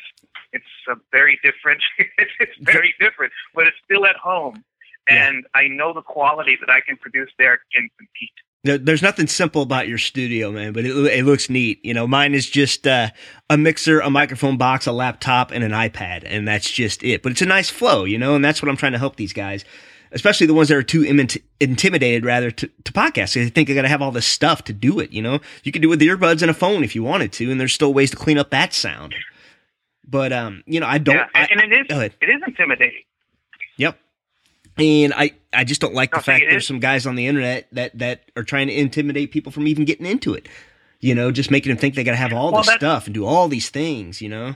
[0.52, 1.82] it's a very different.
[1.98, 4.64] it's, it's very different, but it's still at home,
[5.08, 5.28] Yeah.
[5.28, 8.38] and I know the quality that I can produce there can compete.
[8.62, 11.82] There- There's nothing simple about your studio, man, but it, it looks neat.
[11.84, 13.08] You know, mine is just uh,
[13.48, 17.22] a mixer, a microphone box, a laptop, and an iPad, and that's just it.
[17.22, 19.32] But it's a nice flow, you know, and that's what I'm trying to help these
[19.32, 19.64] guys,
[20.12, 23.32] especially the ones that are too imit- intimidated, rather, to, to podcast.
[23.34, 25.10] They think they got to have all this stuff to do it.
[25.10, 27.50] You know, you could do it with earbuds and a phone if you wanted to,
[27.50, 29.14] and there's still ways to clean up that sound.
[30.06, 31.16] But um, you know, I don't.
[31.16, 31.86] yeah, I, and, and it is
[32.20, 33.04] it is intimidating.
[33.78, 33.98] Yep.
[34.78, 37.98] And I, I just don't like the fact there's some guys on the internet that,
[37.98, 40.48] that are trying to intimidate people from even getting into it.
[41.00, 43.14] You know, just making them think they got to have all Well, this stuff and
[43.14, 44.20] do all these things.
[44.20, 44.54] You know.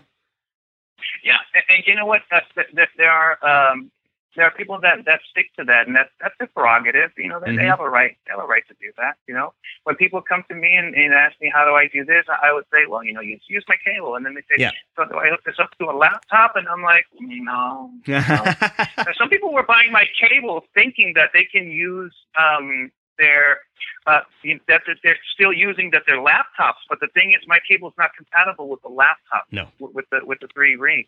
[1.25, 2.23] Yeah, and, and you know what?
[2.31, 3.91] That, that there are um,
[4.37, 7.11] there are people that, that stick to that, and that's that's their prerogative.
[7.17, 7.57] You know, they, Mhm.
[7.59, 9.15] they have a right they have a right to do that.
[9.29, 12.05] You know, when people come to me and, and ask me how do I do
[12.05, 14.57] this, I would say, well, you know, you use my cable, and then they say,
[14.59, 14.71] Yeah.
[14.97, 16.57] so do I hook this up to a laptop?
[16.57, 17.91] And I'm like, no.
[18.07, 19.11] Mm-hmm.
[19.19, 23.61] Some people were buying my cable thinking that they can use um, their
[24.07, 24.21] uh,
[24.69, 27.95] that that they're still using that they're laptops, but the thing is, my cable is
[27.97, 29.47] not compatible with the laptop.
[29.51, 29.69] No.
[29.79, 31.05] with with the with the three ring.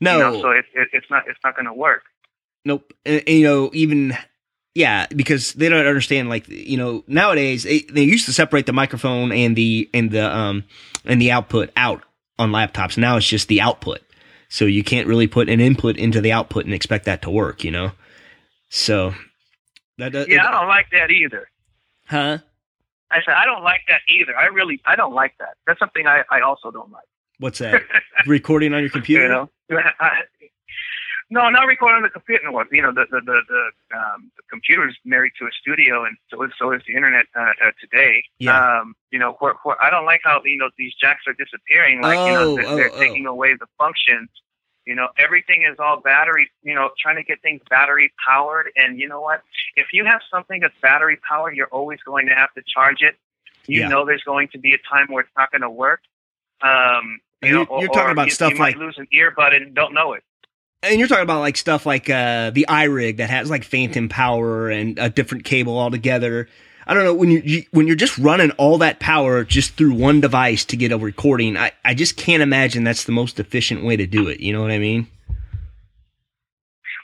[0.00, 0.12] no.
[0.12, 2.04] You know, so it, it, it's not it's not going to work.
[2.64, 2.92] Nope.
[3.04, 4.16] And, and, you know, even
[4.74, 6.28] yeah, because they don't understand.
[6.28, 10.34] Like you know, nowadays they, they used to separate the microphone and the and the
[10.34, 10.64] um
[11.04, 12.02] and the output out
[12.38, 12.96] on laptops.
[12.96, 14.00] Now it's just the output,
[14.48, 17.64] so you can't really put an input into the output and expect that to work.
[17.64, 17.92] You know,
[18.70, 19.14] so
[19.98, 21.48] that that- Yeah, I don't like that either.
[22.06, 22.38] huh?
[23.10, 24.34] I said I don't like that either.
[24.34, 25.56] I really I don't like that.
[25.66, 27.04] That's something I, I also don't like.
[27.38, 27.82] What's that?
[28.26, 29.24] Recording on your computer?
[29.24, 29.50] You know,
[30.00, 30.20] I,
[31.32, 32.44] no, not recording on the computer.
[32.44, 36.04] No, you know, the the the, the, um, the computer is married to a studio,
[36.04, 38.22] and so is so is the internet uh, uh, today.
[38.38, 38.80] Yeah.
[38.80, 42.02] Um, you know, where, where I don't like how you know these jacks are disappearing.
[42.02, 42.98] Like you know, Oh, they're, oh, they're oh.
[42.98, 44.28] taking away the functions.
[44.84, 46.50] You know, everything is all battery.
[46.62, 48.70] You know, trying to get things battery powered.
[48.76, 49.42] And you know what?
[49.76, 53.16] If you have something that's battery powered, you're always going to have to charge it.
[53.66, 53.88] You Yeah.
[53.88, 56.00] know, there's going to be a time where it's not going to work.
[56.62, 59.54] Um, you know, you're- you're or- talking about you, stuff you like- lose an earbud
[59.54, 60.24] and don't know it.
[60.82, 64.68] And you're talking about like stuff like uh, the iRig that has like phantom power
[64.68, 66.48] and a different cable altogether.
[66.86, 69.94] I don't know when you, you when you're just running all that power just through
[69.94, 71.56] one device to get a recording.
[71.56, 74.40] I, I just can't imagine that's the most efficient way to do it.
[74.40, 75.06] You know what I mean?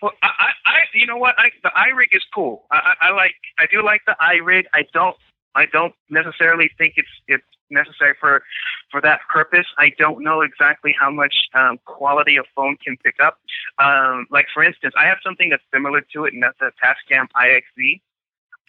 [0.03, 1.37] Well, I, I, you know what?
[1.39, 2.65] I, the iRig is cool.
[2.71, 4.65] I, I, I like, I do like the iRig.
[4.75, 5.17] I don't,
[5.55, 8.43] I don't necessarily think it's it's necessary for
[8.91, 9.67] for that purpose.
[9.79, 13.39] I don't know exactly how much um, quality a phone can pick up.
[13.79, 17.27] Um, like for instance, I have something that's similar to it, and that's a Tascam
[17.37, 18.01] IXZ.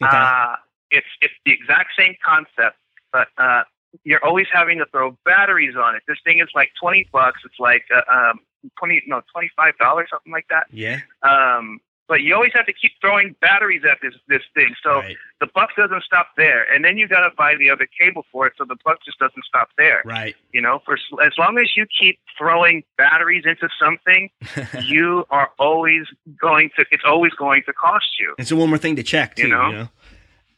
[0.02, 0.18] Okay.
[0.18, 0.56] Uh,
[0.92, 2.78] it's it's the exact same concept,
[3.12, 3.64] but uh,
[4.04, 6.04] you're always having to throw batteries on it.
[6.08, 7.42] This thing is like twenty bucks.
[7.46, 8.40] It's like uh, um,
[8.78, 10.68] twenty no twenty five dollars something like that.
[10.72, 11.00] yeah.
[11.24, 14.74] Um, but you always have to keep throwing batteries at this this thing.
[14.84, 15.15] So right.
[15.39, 18.48] the buck doesn't stop there, and then you got to buy the other cable for
[18.48, 20.02] it, so the buck just doesn't stop there.
[20.04, 20.36] Right.
[20.52, 24.30] You know, for as long as you keep throwing batteries into something,
[24.84, 26.08] you are always
[26.41, 26.86] going to.
[26.91, 28.34] It's always going to cost you.
[28.39, 29.43] It's so one more thing to check too.
[29.43, 29.72] You You know?
[29.72, 29.89] know,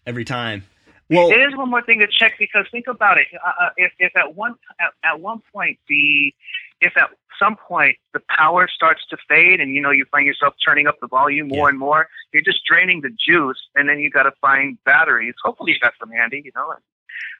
[0.08, 0.64] every time.
[1.12, 3.28] Well, it is one more thing to check because think about it.
[3.45, 6.34] Uh, uh, if, if at one at, at one point the
[6.82, 10.54] if at some point the power starts to fade and you know you find yourself
[10.65, 11.71] turning up the volume more Yeah.
[11.71, 15.34] and more, you're just draining the juice, and then you got to find batteries.
[15.43, 16.74] Hopefully you got some handy, you know,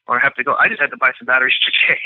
[0.08, 0.56] or have to go.
[0.56, 1.54] I just had to buy some batteries
[1.88, 2.00] today.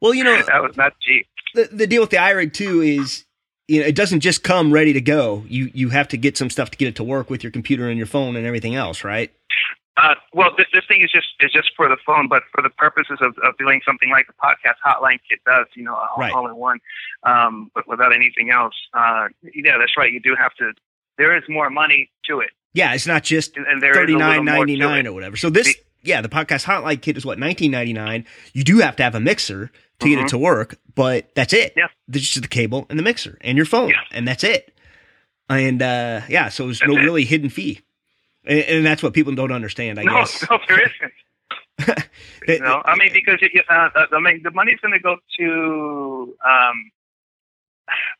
[0.00, 1.26] well, you know, that was not cheap.
[1.54, 3.24] the, the deal with the iRig too is
[3.68, 5.44] you know it doesn't just come ready to go.
[5.48, 7.88] You you have to get some stuff to get it to work with your computer
[7.88, 9.32] and your phone and everything else, right?
[10.02, 12.70] Uh, well, this, this thing is just is just for the phone, but for the
[12.70, 16.32] purposes of, of doing something like the podcast hotline kit does, you know, all, Right.
[16.32, 16.78] all in one,
[17.24, 18.74] um, but without anything else.
[18.94, 20.12] Uh, yeah, that's right.
[20.12, 20.72] You do have to.
[21.18, 24.16] There is more money to it, Yeah, it's not just and, and there is thirty
[24.16, 25.36] nine ninety nine or whatever.
[25.36, 28.24] So this, Be- yeah, the podcast hotline kit is what nineteen ninety nine.
[28.54, 30.28] You do have to have a mixer to get it Mhm.
[30.28, 31.74] to work, but that's it.
[31.76, 31.88] Yeah.
[32.08, 34.00] Just the cable and the mixer and your phone, Yeah.
[34.12, 34.72] and that's it.
[35.50, 37.00] And uh, yeah, so there's no it.
[37.02, 37.80] really hidden fee,
[38.44, 39.98] and, and that's what people don't understand.
[40.00, 40.44] I No, guess.
[40.50, 41.12] no, there isn't.
[42.48, 46.36] Know, I mean, because it, uh, uh, I mean, the money's going to go to.
[46.44, 46.90] Um,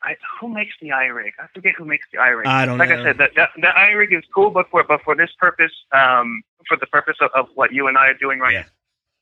[0.03, 1.31] I, who makes the iRig?
[1.39, 2.45] I forget who makes the iRig.
[2.45, 2.83] I don't know.
[2.83, 3.01] like know.
[3.01, 6.43] I said, the, the, the iRig is cool, but for but for this purpose, um,
[6.67, 8.63] for the purpose of, of what you and I are doing right Yeah.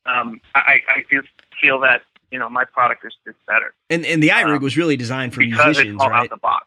[0.06, 1.22] now, um, I, I do
[1.60, 4.76] feel that you know my product is, is better and and the iRig um, was
[4.76, 6.20] really designed for because musicians, it's all right?
[6.24, 6.66] out the box.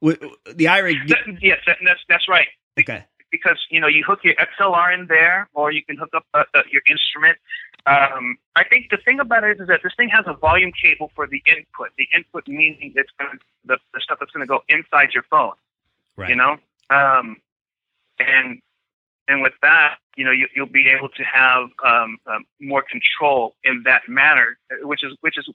[0.00, 2.48] The iRig, That- yes, that, that's that's right.
[2.78, 6.26] Okay, because you know you hook your XLR in there, or you can hook up
[6.34, 7.38] uh, uh, your instrument.
[7.86, 10.72] Um, I think the thing about it is, is that this thing has a volume
[10.72, 11.88] cable for the input.
[11.96, 15.54] The input meaning it's to the, the stuff that's going to go inside your phone.
[16.16, 16.28] right.
[16.28, 16.56] You know,
[16.90, 17.36] um,
[18.18, 18.60] and
[19.28, 23.54] and with that, you know, you, you'll be able to have um, um, more control
[23.64, 25.48] in that manner, which is which is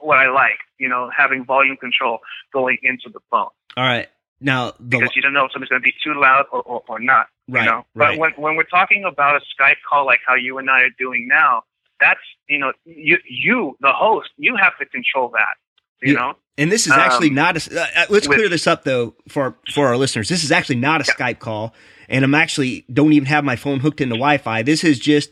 [0.00, 0.58] what I like.
[0.78, 2.18] You know, having volume control
[2.52, 4.08] going into the phone All right.
[4.40, 6.82] Now the because you don't know if something's going to be too loud or, or,
[6.88, 7.26] or not.
[7.48, 7.86] right, You know?
[7.94, 8.12] right.
[8.12, 10.90] But when when we're talking about a Skype call like how you and I are
[10.98, 11.64] doing now,
[12.00, 15.54] that's you know you you the host you have to control that.
[16.02, 16.34] You know.
[16.56, 17.80] And this is actually Um, not a.
[17.80, 20.28] Uh, uh, let's with- clear this up though for for our listeners.
[20.30, 21.14] This is actually not a Yeah.
[21.14, 21.74] Skype call,
[22.08, 24.62] and I'm actually don't even have my phone hooked into Wi-Fi.
[24.62, 25.30] This is just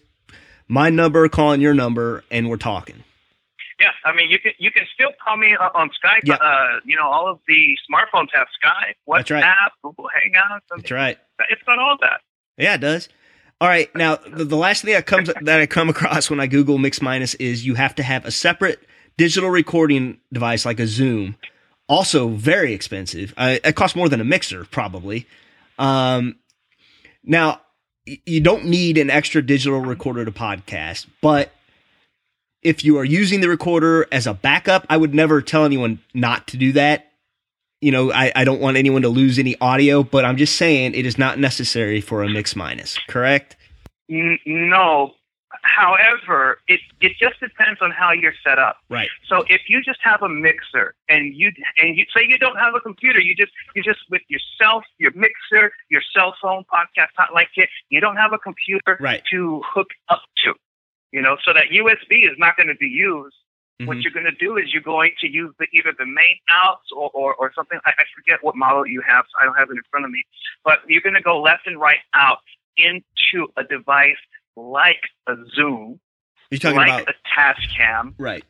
[0.68, 3.02] my number calling your number, and we're talking.
[3.80, 6.20] Yeah, I mean you can you can still call me on Skype.
[6.24, 6.34] Yeah.
[6.34, 9.70] Uh, you know all of the smartphones have Skype, WhatsApp, That's right.
[9.82, 10.42] Google Hangouts.
[10.72, 11.18] I mean, That's right.
[11.50, 12.20] It's got all that.
[12.56, 13.08] Yeah, it does.
[13.60, 13.94] All right.
[13.94, 17.00] Now the, the last thing that comes that I come across when I Google Mix
[17.00, 18.80] Minus is you have to have a separate
[19.16, 21.36] digital recording device like a Zoom.
[21.88, 23.32] Also very expensive.
[23.36, 25.26] Uh, it costs more than a mixer probably.
[25.78, 26.36] Um,
[27.24, 27.60] now
[28.06, 31.52] y- you don't need an extra digital recorder to podcast, but
[32.62, 36.46] if you are using the recorder as a backup, I would never tell anyone not
[36.48, 37.04] to do that.
[37.80, 40.94] You know, I, I don't want anyone to lose any audio, but I'm just saying
[40.94, 43.56] it is not necessary for a mix minus, correct?
[44.08, 45.12] No.
[45.62, 48.76] However, it it just depends on how you're set up.
[48.90, 49.08] Right.
[49.28, 51.50] So if you just have a mixer and you
[51.82, 55.12] and you say you don't have a computer, you just you just with yourself, your
[55.14, 57.68] mixer, your cell phone podcast not like it.
[57.90, 59.22] you don't have a computer Right.
[59.32, 60.54] to hook up to.
[61.12, 63.34] You know, so that USB is not going to be used.
[63.84, 64.02] What Mhm.
[64.02, 67.10] you're going to do is you're going to use the, either the main outs or,
[67.14, 67.78] or, or something.
[67.86, 70.10] I, I forget what model you have, so I don't have it in front of
[70.10, 70.24] me.
[70.64, 72.38] But you're going to go left and right out
[72.76, 74.16] into a device
[74.56, 76.00] like a Zoom,
[76.50, 78.44] You're talking like about a Tascam, right,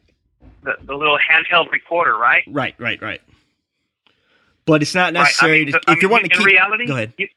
[0.63, 2.45] the, the little handheld recorder, right?
[2.49, 3.21] right, right, right.
[4.65, 5.17] But it's not Right.
[5.17, 6.47] I necessary mean, to, I if you're mean, wanting to in keep.
[6.47, 7.13] reality, go ahead.
[7.19, 7.29] You,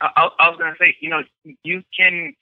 [0.00, 1.22] I- I was going to say, you know,
[1.62, 2.34] you can,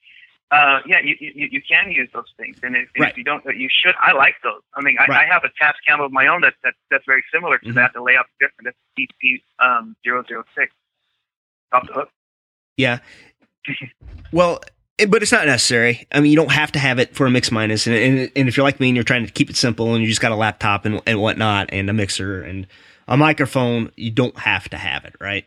[0.50, 3.10] uh, yeah, you, you you can use those things, and if, Right.
[3.10, 3.94] if you don't, you should.
[4.00, 4.62] I like those.
[4.74, 5.26] I mean, I, Right.
[5.28, 7.74] I have a Tascam of my own that, that that's very similar to Mhm.
[7.74, 7.92] that.
[7.94, 8.74] The layout's different.
[8.96, 10.72] It's DP um, 006
[11.72, 12.08] off the hook.
[12.76, 12.98] Yeah.
[14.32, 14.60] Well,
[14.98, 16.06] it, but it's not necessary.
[16.12, 18.46] I mean, you don't have to have it for a mix minus, and, and and
[18.48, 20.32] if you're like me and you're trying to keep it simple and you just got
[20.32, 22.66] a laptop and and whatnot and a mixer and
[23.06, 25.46] a microphone, you don't have to have it, right?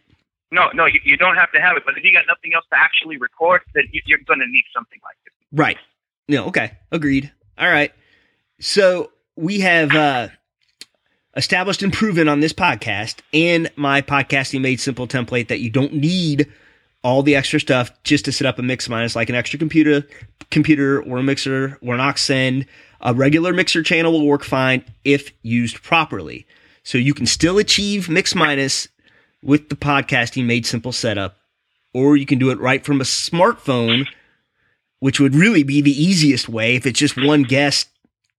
[0.52, 1.84] No, no, you, you don't have to have it.
[1.86, 4.64] But if you got nothing else to actually record, then you, you're going to need
[4.74, 5.34] something like this.
[5.52, 5.78] Right.
[6.28, 7.32] No, okay, agreed.
[7.58, 7.92] All right.
[8.60, 10.30] So we have uh,
[11.36, 15.94] established and proven on this podcast and my podcasting made simple template that you don't
[15.94, 16.52] need
[17.04, 20.04] all the extra stuff just to set up a mix minus like an extra computer
[20.52, 22.66] computer or a mixer or an aux send
[23.02, 26.46] a regular mixer channel will work fine if used properly
[26.84, 28.88] so you can still achieve mix minus
[29.44, 31.38] with the podcasting made simple setup
[31.94, 34.06] or you can do it right from a smartphone
[35.00, 37.90] which would really be the easiest way if it's just one guest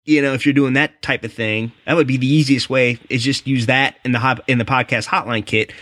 [0.04, 2.98] you know, if you're doing that type of thing, that would be the easiest way
[3.08, 5.72] is just use that in the hot, in the podcast hotline kit.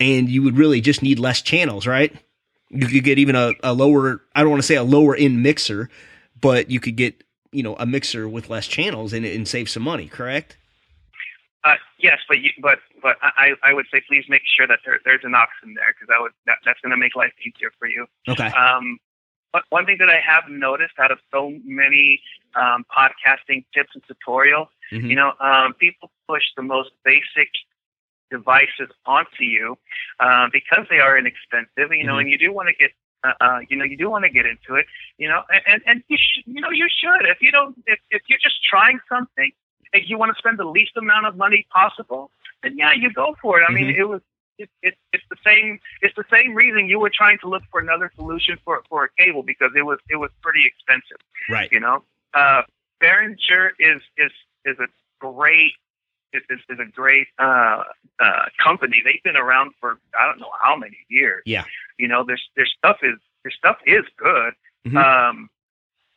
[0.00, 2.14] And you would really just need less channels, right?
[2.70, 5.42] You could get even a, a lower, I don't want to say a lower end
[5.42, 5.88] mixer,
[6.40, 9.82] but you could get, you know, a mixer with less channels and, and save some
[9.82, 10.56] money, correct?
[11.64, 15.00] Uh, yes, but you, but but I, I would say please make sure that there,
[15.04, 17.88] there's an in there because that would that, that's going to make life easier for
[17.88, 18.06] you.
[18.28, 18.46] Okay.
[18.46, 18.98] Um,
[19.52, 22.20] but one thing that I have noticed out of so many
[22.54, 25.08] um, podcasting tips and tutorials, Mhm.
[25.10, 27.50] you know, um, people push the most basic
[28.30, 29.76] devices onto you
[30.20, 31.92] uh, because they are inexpensive.
[31.92, 32.20] You know, Mhm.
[32.20, 32.92] and you do want to get.
[33.24, 35.82] Uh, uh, you know, you do want to get into it, you know, and, and,
[35.86, 37.26] and you should, you know, you should.
[37.26, 39.50] If you don't, if, if you're just trying something,
[39.92, 42.30] if you want to spend the least amount of money possible,
[42.62, 43.64] then yeah, you go for it.
[43.68, 43.98] I mean, Mhm.
[43.98, 44.22] it was
[44.58, 47.80] it, it, it's the same it's the same reason you were trying to look for
[47.80, 51.18] another solution for for a cable because it was it was pretty expensive.
[51.48, 51.70] Right.
[51.70, 52.02] You know,
[52.34, 52.62] uh,
[53.00, 54.32] Behringer is is
[54.64, 54.88] is a
[55.20, 55.72] great
[56.32, 57.84] is, is, is a great uh,
[58.20, 59.00] uh, company.
[59.04, 61.42] They've been around for I don't know how many years.
[61.46, 61.64] Yeah.
[61.98, 64.54] You know, their their stuff is their stuff is good.
[64.86, 64.96] Mhm.
[65.02, 65.50] Um,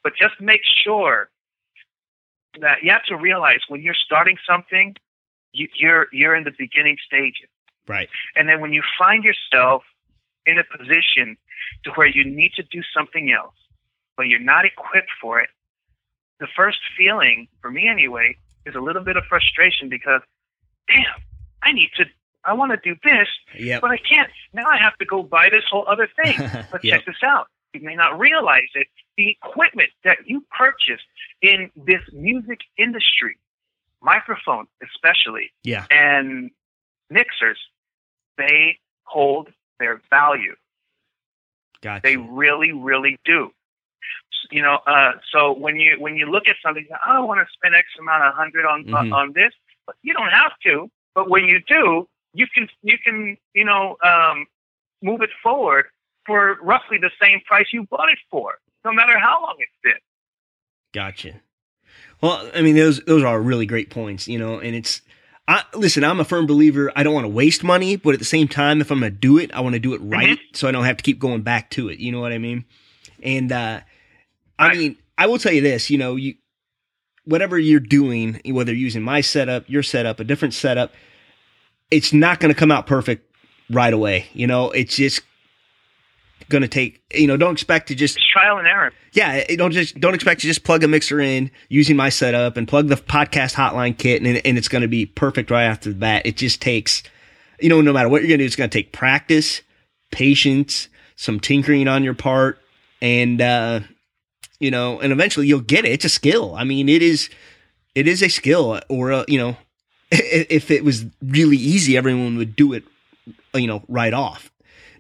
[0.04, 1.30] but just make sure
[2.60, 4.96] that you have to realize when you're starting something,
[5.54, 7.48] you, you're you're in the beginning stages.
[7.88, 8.10] Right.
[8.36, 9.84] And then when you find yourself
[10.46, 11.38] in a position
[11.84, 13.56] to where you need to do something else,
[14.18, 15.50] but you're not equipped for it,
[16.40, 18.36] the first feeling, for me anyway,
[18.66, 20.22] is a little bit of frustration because,
[20.88, 21.06] damn,
[21.64, 22.06] I need to,
[22.46, 23.82] I want to do this, Yep.
[23.82, 24.30] but I can't.
[24.54, 26.38] Now I have to go buy this whole other thing.
[26.72, 26.94] But Yep.
[27.00, 27.48] check this out.
[27.74, 28.88] You may not realize it.
[29.18, 31.04] The equipment that you purchased
[31.42, 33.38] in this music industry,
[34.02, 35.86] microphones especially, Yeah.
[35.92, 36.50] and
[37.10, 37.60] mixers,
[38.38, 40.56] they hold their value.
[41.82, 42.02] Gotcha.
[42.04, 43.52] They really, really do.
[44.50, 47.52] You know, uh, so when you when you look at something, I don't want to
[47.54, 49.14] spend X amount of hundred on Mhm.
[49.14, 49.54] on this,
[49.86, 50.90] but you don't have to.
[51.14, 54.48] But when you do, you can you can you know um,
[55.02, 55.88] move it forward
[56.26, 59.94] for roughly the same price you bought it for, no matter how long it's been.
[60.94, 61.42] Gotcha.
[62.22, 65.02] Well, I mean, those those are really great points, you know, and it's.
[65.48, 66.92] I, listen, I'm a firm believer.
[66.96, 69.18] I don't want to waste money, but at the same time, if I'm going to
[69.18, 71.42] do it, I want to do it right, so I don't have to keep going
[71.42, 72.00] back to it.
[72.00, 72.64] You know what I mean?
[73.24, 73.82] And uh,
[74.60, 74.78] I Right.
[74.78, 75.90] mean, I will tell you this.
[75.90, 76.36] You know, you
[77.26, 80.94] whatever you're doing, whether you're using my setup, your setup, a different setup,
[81.90, 83.30] it's not going to come out perfect
[83.70, 84.28] right away.
[84.34, 85.22] You know, it's just
[86.52, 87.02] going to take.
[87.14, 88.92] You know, don't expect to just It's trial and error.
[89.14, 92.68] yeah, don't just don't expect to just plug a mixer in using my setup and
[92.68, 95.96] plug the podcast hotline kit and, and it's going to be perfect right after the
[95.96, 96.22] bat.
[96.26, 97.02] It just takes,
[97.60, 99.62] you know, no matter what you're going to do, it's going to take practice,
[100.12, 102.60] patience, some tinkering on your part,
[103.02, 103.80] and uh,
[104.60, 105.92] you know, and eventually you'll get it.
[105.92, 106.54] It's a skill.
[106.56, 107.30] I mean, it is,
[107.96, 108.80] it is a skill.
[108.90, 109.58] Or uh, you know,
[110.12, 112.84] if it was really easy, everyone would do it,
[113.56, 114.52] you know, right off.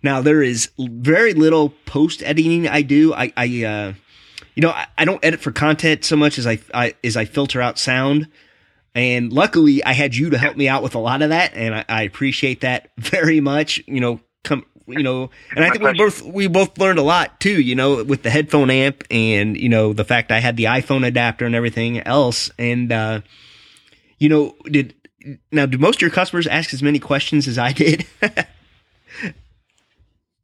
[0.04, 3.14] Now there is very little post editing I do.
[3.14, 3.94] I, I uh,
[4.56, 7.26] you know, I, I don't edit for content so much as I, I as I
[7.26, 8.28] filter out sound.
[8.94, 11.74] And luckily, I had you to help me out with a lot of that, and
[11.74, 13.82] I, I appreciate that very much.
[13.88, 17.40] You know, come, you know, and I think we both we both learned a lot
[17.40, 17.62] too.
[17.62, 21.08] You know, with the headphone amp, and you know the fact I had the iPhone
[21.08, 22.52] adapter and everything else.
[22.60, 23.22] And uh,
[24.20, 24.94] you know, did
[25.52, 28.06] now do most of your customers ask as many questions as I did?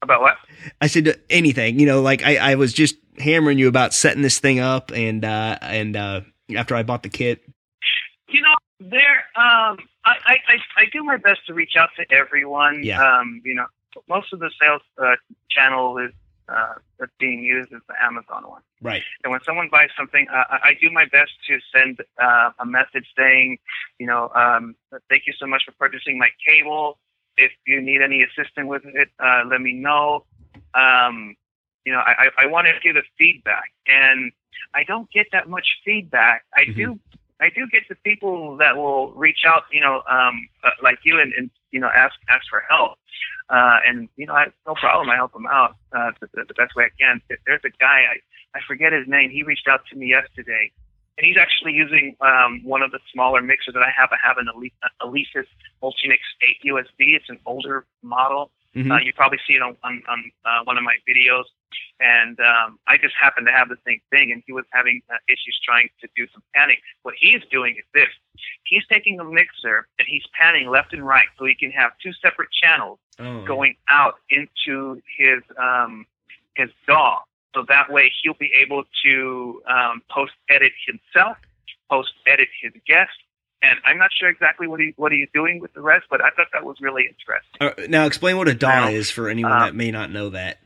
[0.02, 0.38] About what?
[0.80, 4.40] I said anything, you know, like I, I was just hammering you about setting this
[4.40, 6.22] thing up and uh and uh
[6.56, 7.44] after I bought the kit.
[8.30, 9.26] You know, there.
[9.36, 12.84] Um, I, I, I, I do my best to reach out to everyone.
[12.84, 13.02] Yeah.
[13.02, 13.66] Um, you know,
[14.08, 15.16] most of the sales uh,
[15.50, 16.12] channel is
[16.50, 18.62] uh, that's being used is the Amazon one.
[18.82, 19.04] Right.
[19.24, 22.66] And when someone buys something, uh, I I do my best to send uh, a
[22.66, 23.58] message saying,
[24.00, 24.76] you know, um,
[25.10, 27.00] thank you so much for purchasing my cable.
[27.38, 30.26] If you need any assistance with it, uh, let me know.
[30.74, 31.36] Um,
[31.86, 34.32] you know, I, I, want to give the feedback, and
[34.74, 36.44] I don't get that much feedback.
[36.54, 36.76] I Mhm.
[36.76, 37.00] do,
[37.40, 41.20] I do get the people that will reach out, you know, um, uh, like you,
[41.20, 43.00] and, and you know, ask ask for help.
[43.50, 45.10] Uh, and you know, I, no problem.
[45.10, 47.22] I help them out uh, the, the best way I can.
[47.46, 48.18] There's a guy I
[48.58, 49.30] I forget his name.
[49.30, 50.72] He reached out to me yesterday,
[51.18, 54.10] and he's actually using um, one of the smaller mixers that I have.
[54.12, 54.48] I have an
[55.02, 55.48] Alesis
[55.82, 57.16] Multimix 8 USB.
[57.16, 58.52] It's an older model.
[58.76, 58.92] Mm-hmm.
[58.92, 61.46] Uh, you probably see it on, on, on uh, one of my videos.
[62.00, 65.16] And um, I just happened to have the same thing, and he was having uh,
[65.28, 66.78] issues trying to do some panning.
[67.02, 68.10] What he's doing is this:
[68.66, 72.14] he's taking a mixer and he's panning left and right, so he can have two
[72.22, 73.44] separate channels oh.
[73.46, 76.06] going out into his um,
[76.56, 77.22] his DAW.
[77.58, 81.38] So that way he'll be able to um, post edit himself,
[81.90, 83.10] post edit his guest,
[83.64, 86.30] and I'm not sure exactly what he what he's doing with the rest, but I
[86.36, 87.88] thought that was really interesting.
[87.88, 90.60] Uh, now, explain what a DAW is for anyone um, that may not know that.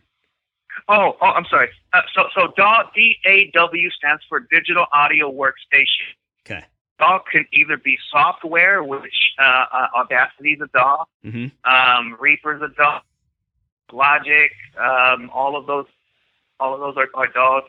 [0.90, 1.70] Oh, oh, I'm sorry.
[1.94, 6.12] Uh, so, so DAW D A W stands for Digital Audio Workstation.
[6.46, 6.66] Okay.
[7.00, 11.72] DAW can either be software, which uh, uh, Audacity is a DAW, mm-hmm.
[11.72, 13.00] um, Reaper's a DAW,
[13.94, 15.86] Logic, um, all of those,
[16.62, 17.64] all of those are, are DAWs.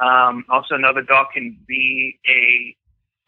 [0.00, 2.76] Um, also, another DAW can be a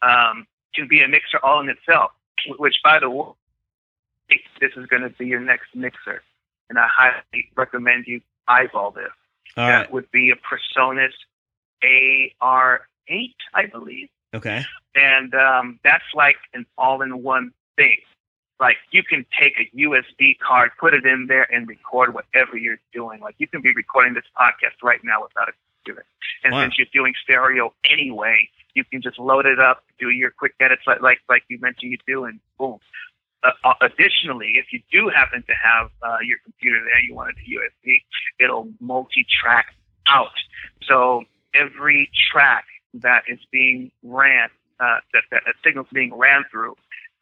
[0.05, 2.11] um, can be a mixer all in itself.
[2.59, 3.33] Which, by the way,
[4.61, 6.21] this is going to be your next mixer,
[6.69, 9.09] and I highly recommend you eyeball this.
[9.57, 9.91] All that right.
[9.91, 11.13] would be a Presonus
[11.83, 12.79] AR8,
[13.53, 14.09] I believe.
[14.33, 14.63] Okay.
[14.95, 17.97] And um, that's like an all-in-one thing.
[18.59, 22.79] Like you can take a USB card, put it in there, and record whatever you're
[22.93, 23.19] doing.
[23.19, 25.53] Like you can be recording this podcast right now without a
[25.83, 26.05] computer.
[26.43, 26.63] And wow.
[26.63, 30.83] since you're doing stereo anyway, you can just load it up, do your quick edits
[30.87, 32.79] like like, like you mentioned you do, and boom.
[33.43, 37.29] Uh, uh, additionally, if you do happen to have uh, your computer there, you want
[37.29, 38.01] it to USB,
[38.39, 39.75] it'll multi-track
[40.07, 40.31] out.
[40.87, 44.49] So every track that is being ran,
[44.79, 46.75] uh, that, that a signal's being ran through,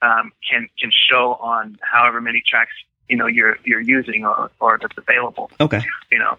[0.06, 2.72] um, can can show on however many tracks
[3.10, 5.52] you know you're you're using or, or that's available.
[5.60, 5.82] Okay.
[6.12, 6.38] You know,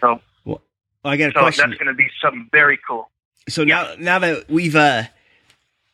[0.00, 0.60] so well,
[1.04, 1.70] I got a so question.
[1.70, 3.10] That's going to be something very cool.
[3.48, 3.94] So yeah.
[3.98, 5.04] now now that we've uh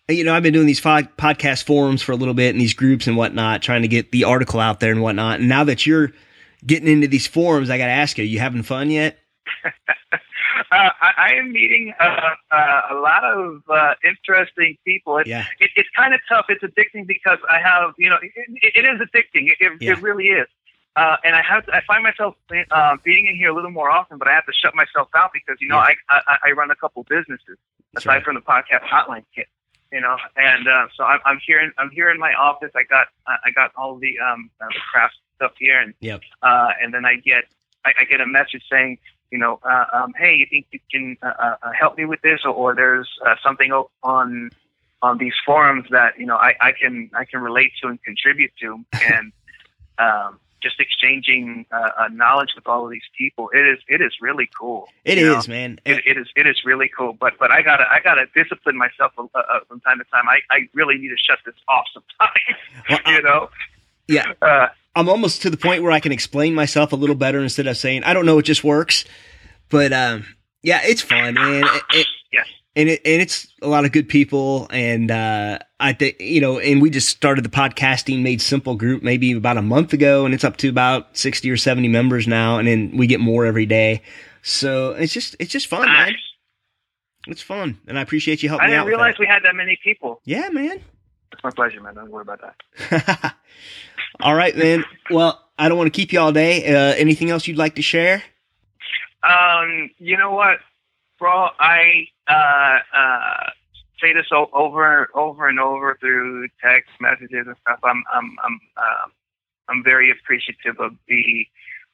[0.09, 3.07] you know, I've been doing these podcast forums for a little bit and these groups
[3.07, 5.41] and whatnot, trying to get the article out there and whatnot.
[5.41, 6.13] And now that you're
[6.67, 9.19] getting into these forums, I got to ask you, are you having fun yet?
[10.71, 15.19] uh, I, I, am meeting uh, uh, a lot of uh, interesting people.
[15.19, 15.45] It, yeah.
[15.59, 16.47] It, it's kind of tough.
[16.49, 18.33] It's addicting because I have, you know, it,
[18.75, 19.51] it is addicting.
[19.59, 19.93] It, yeah.
[19.93, 20.47] it really is.
[20.95, 22.35] Uh, and I have to, I find myself
[22.71, 25.31] uh, being in here a little more often, but I have to shut myself out
[25.33, 25.95] because you know yeah.
[26.11, 27.57] I, I I run a couple businesses
[27.95, 28.25] That's aside right.
[28.25, 29.47] from the podcast hotline kit
[29.91, 30.17] you know.
[30.37, 32.73] And uh, so I'm, I'm here in I'm here in my office.
[32.75, 36.21] I got I got all the um uh, the craft stuff here, and yep.
[36.43, 37.45] uh, and then I get
[37.85, 38.99] I, I get a message saying,
[39.33, 42.21] you know, uh, um, hey, you think you can uh, uh, uh help me with
[42.21, 43.73] this, or, or there's uh, something
[44.03, 44.51] on
[45.01, 48.53] on these forums that you know I, I can I can relate to and contribute
[48.61, 49.33] to, and
[49.99, 53.49] um, just exchanging uh, uh, knowledge with all of these people.
[53.55, 54.91] It is it is really cool.
[55.07, 55.55] It is, know?
[55.55, 55.81] man.
[55.87, 57.15] It, it is it is really cool.
[57.15, 60.29] But but I gotta I gotta discipline myself from time to time.
[60.29, 62.59] I, I really need to shut this off sometimes.
[63.07, 63.49] Well, you know.
[64.09, 64.69] Yeah.
[64.95, 67.77] I'm almost to the point where I can explain myself a little better instead of
[67.77, 68.39] saying I don't know.
[68.39, 69.05] It just works.
[69.69, 70.27] But um,
[70.63, 71.65] yeah, it's fun, man.
[71.65, 75.93] It, it, yes and it and it's a lot of good people and uh i
[75.93, 79.63] think you know and we just started the podcasting made simple group maybe about a
[79.63, 83.07] month ago and it's up to about 60 or 70 members now and then we
[83.07, 84.03] get more every day
[84.43, 86.11] so it's just it's just fun nice.
[86.11, 86.17] man
[87.29, 88.71] it's fun and i appreciate you helping out.
[88.71, 90.81] i didn't realize we had that many people yeah man
[91.33, 91.95] it's my pleasure man.
[91.95, 93.35] Don't worry about that.
[94.21, 96.67] All right man well i don't want to keep you all day.
[96.67, 98.23] Uh anything else you'd like to share?
[99.23, 100.59] Um you know what?
[101.19, 103.51] Bro, I uh, uh,
[104.01, 107.79] say this over and over and over through text messages and stuff.
[107.85, 109.09] I'm I'm I'm uh,
[109.69, 111.47] I'm very appreciative of the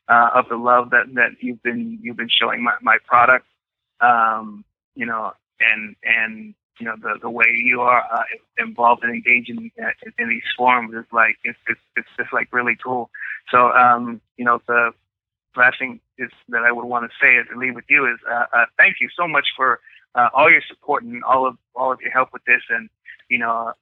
[0.08, 3.46] uh, of the love that that you've been you've been showing my my product.
[4.00, 4.64] Um,
[4.94, 8.22] you know, and and you know the the way you are uh,
[8.58, 9.70] involved and engaged in,
[10.18, 13.10] in these forums is like it's it's it's just like really cool.
[13.50, 14.92] So um, you know the
[15.56, 18.18] last thing is that I would want to say as I leave with you is
[18.30, 19.80] uh, uh, thank you so much for
[20.14, 22.88] uh, all your support and all of all of your help with this, and
[23.28, 23.72] you know,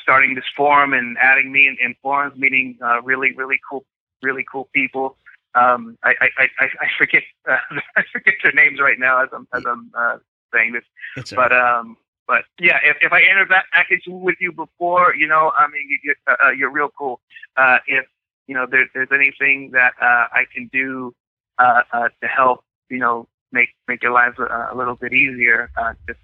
[0.00, 3.84] starting this forum and adding me in, in forums, meeting uh, really really cool
[4.22, 5.16] really cool people.
[5.54, 7.56] Um, I, I, I, I forget uh,
[7.96, 10.18] I forget their names right now as I'm as I'm uh,
[10.52, 15.14] saying this, but um, but yeah, if, if I entered that package with you before,
[15.14, 17.20] you know, I mean, you, uh, uh, you're real cool.
[17.56, 18.06] Uh, if
[18.46, 21.14] you know, there, there's anything that uh, I can do
[21.58, 25.70] uh, uh, to help, you know, make make your lives a, a little bit easier,
[25.76, 26.18] uh, just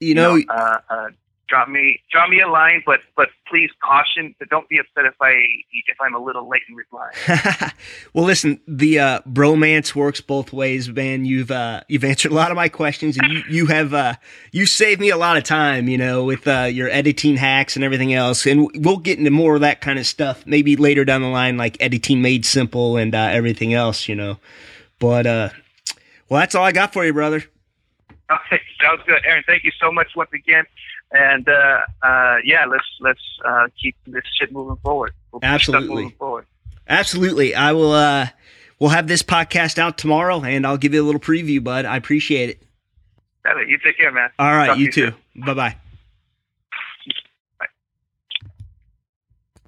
[0.00, 1.08] you know, you know uh, uh,
[1.52, 4.34] drop me drop me a line, but but please caution.
[4.38, 5.32] But don't be upset if I
[5.86, 7.12] if I'm a little late in replying.
[8.14, 11.26] well, listen, the uh, bromance works both ways, man.
[11.26, 14.14] You've uh, you've answered a lot of my questions, and you you have uh,
[14.50, 17.84] you saved me a lot of time, you know, with uh, your editing hacks and
[17.84, 18.46] everything else.
[18.46, 21.58] And we'll get into more of that kind of stuff maybe later down the line,
[21.58, 24.38] like editing made simple and uh, everything else, you know.
[24.98, 25.50] But uh,
[26.30, 27.44] well, that's all I got for you, brother.
[28.30, 29.44] Okay, sounds good, Aaron.
[29.46, 30.64] Thank you so much once again
[31.12, 35.12] and uh, uh, yeah, let's let's uh, keep this shit moving forward.
[35.30, 36.46] We'll Absolutely, forward.
[36.88, 37.54] Absolutely.
[37.54, 37.92] I will.
[37.92, 38.28] Uh,
[38.78, 41.84] we'll have this podcast out tomorrow, and I'll give you a little preview, bud.
[41.84, 42.62] I appreciate it.
[43.68, 44.30] You take care, man.
[44.38, 45.12] All right, you, you too.
[45.36, 45.76] Bye bye.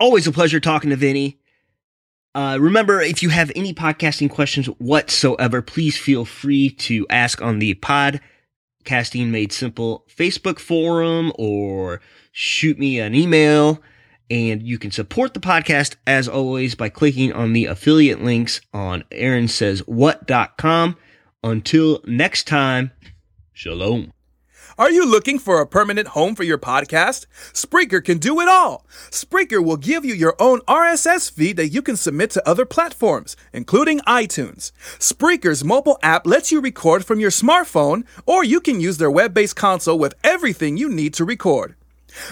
[0.00, 1.38] Always a pleasure talking to Vinny.
[2.34, 7.60] Uh, remember, if you have any podcasting questions whatsoever, please feel free to ask on
[7.60, 8.20] the pod
[8.84, 12.00] Casting Made Simple Facebook forum or
[12.32, 13.82] shoot me an email.
[14.30, 19.04] And you can support the podcast as always by clicking on the affiliate links on
[19.10, 20.96] aaronsayswhat.com.
[21.42, 22.90] Until next time,
[23.52, 24.13] shalom.
[24.76, 27.26] Are you looking for a permanent home for your podcast?
[27.52, 28.84] Spreaker can do it all.
[29.08, 33.36] Spreaker will give you your own RSS feed that you can submit to other platforms,
[33.52, 34.72] including iTunes.
[34.98, 39.32] Spreaker's mobile app lets you record from your smartphone, or you can use their web
[39.32, 41.76] based console with everything you need to record.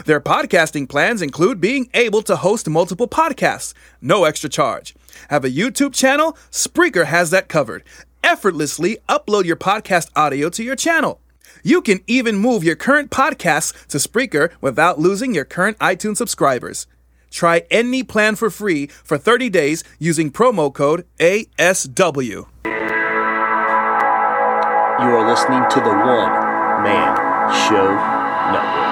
[0.04, 4.96] Their podcasting plans include being able to host multiple podcasts, no extra charge.
[5.28, 6.36] Have a YouTube channel?
[6.50, 7.84] Spreaker has that covered.
[8.24, 11.20] Effortlessly upload your podcast audio to your channel.
[11.62, 16.86] You can even move your current podcasts to Spreaker without losing your current iTunes subscribers.
[17.30, 22.46] Try any plan for free for 30 days using promo code ASW.
[25.00, 27.16] You are listening to the One Man
[27.68, 27.94] Show
[28.52, 28.91] Network.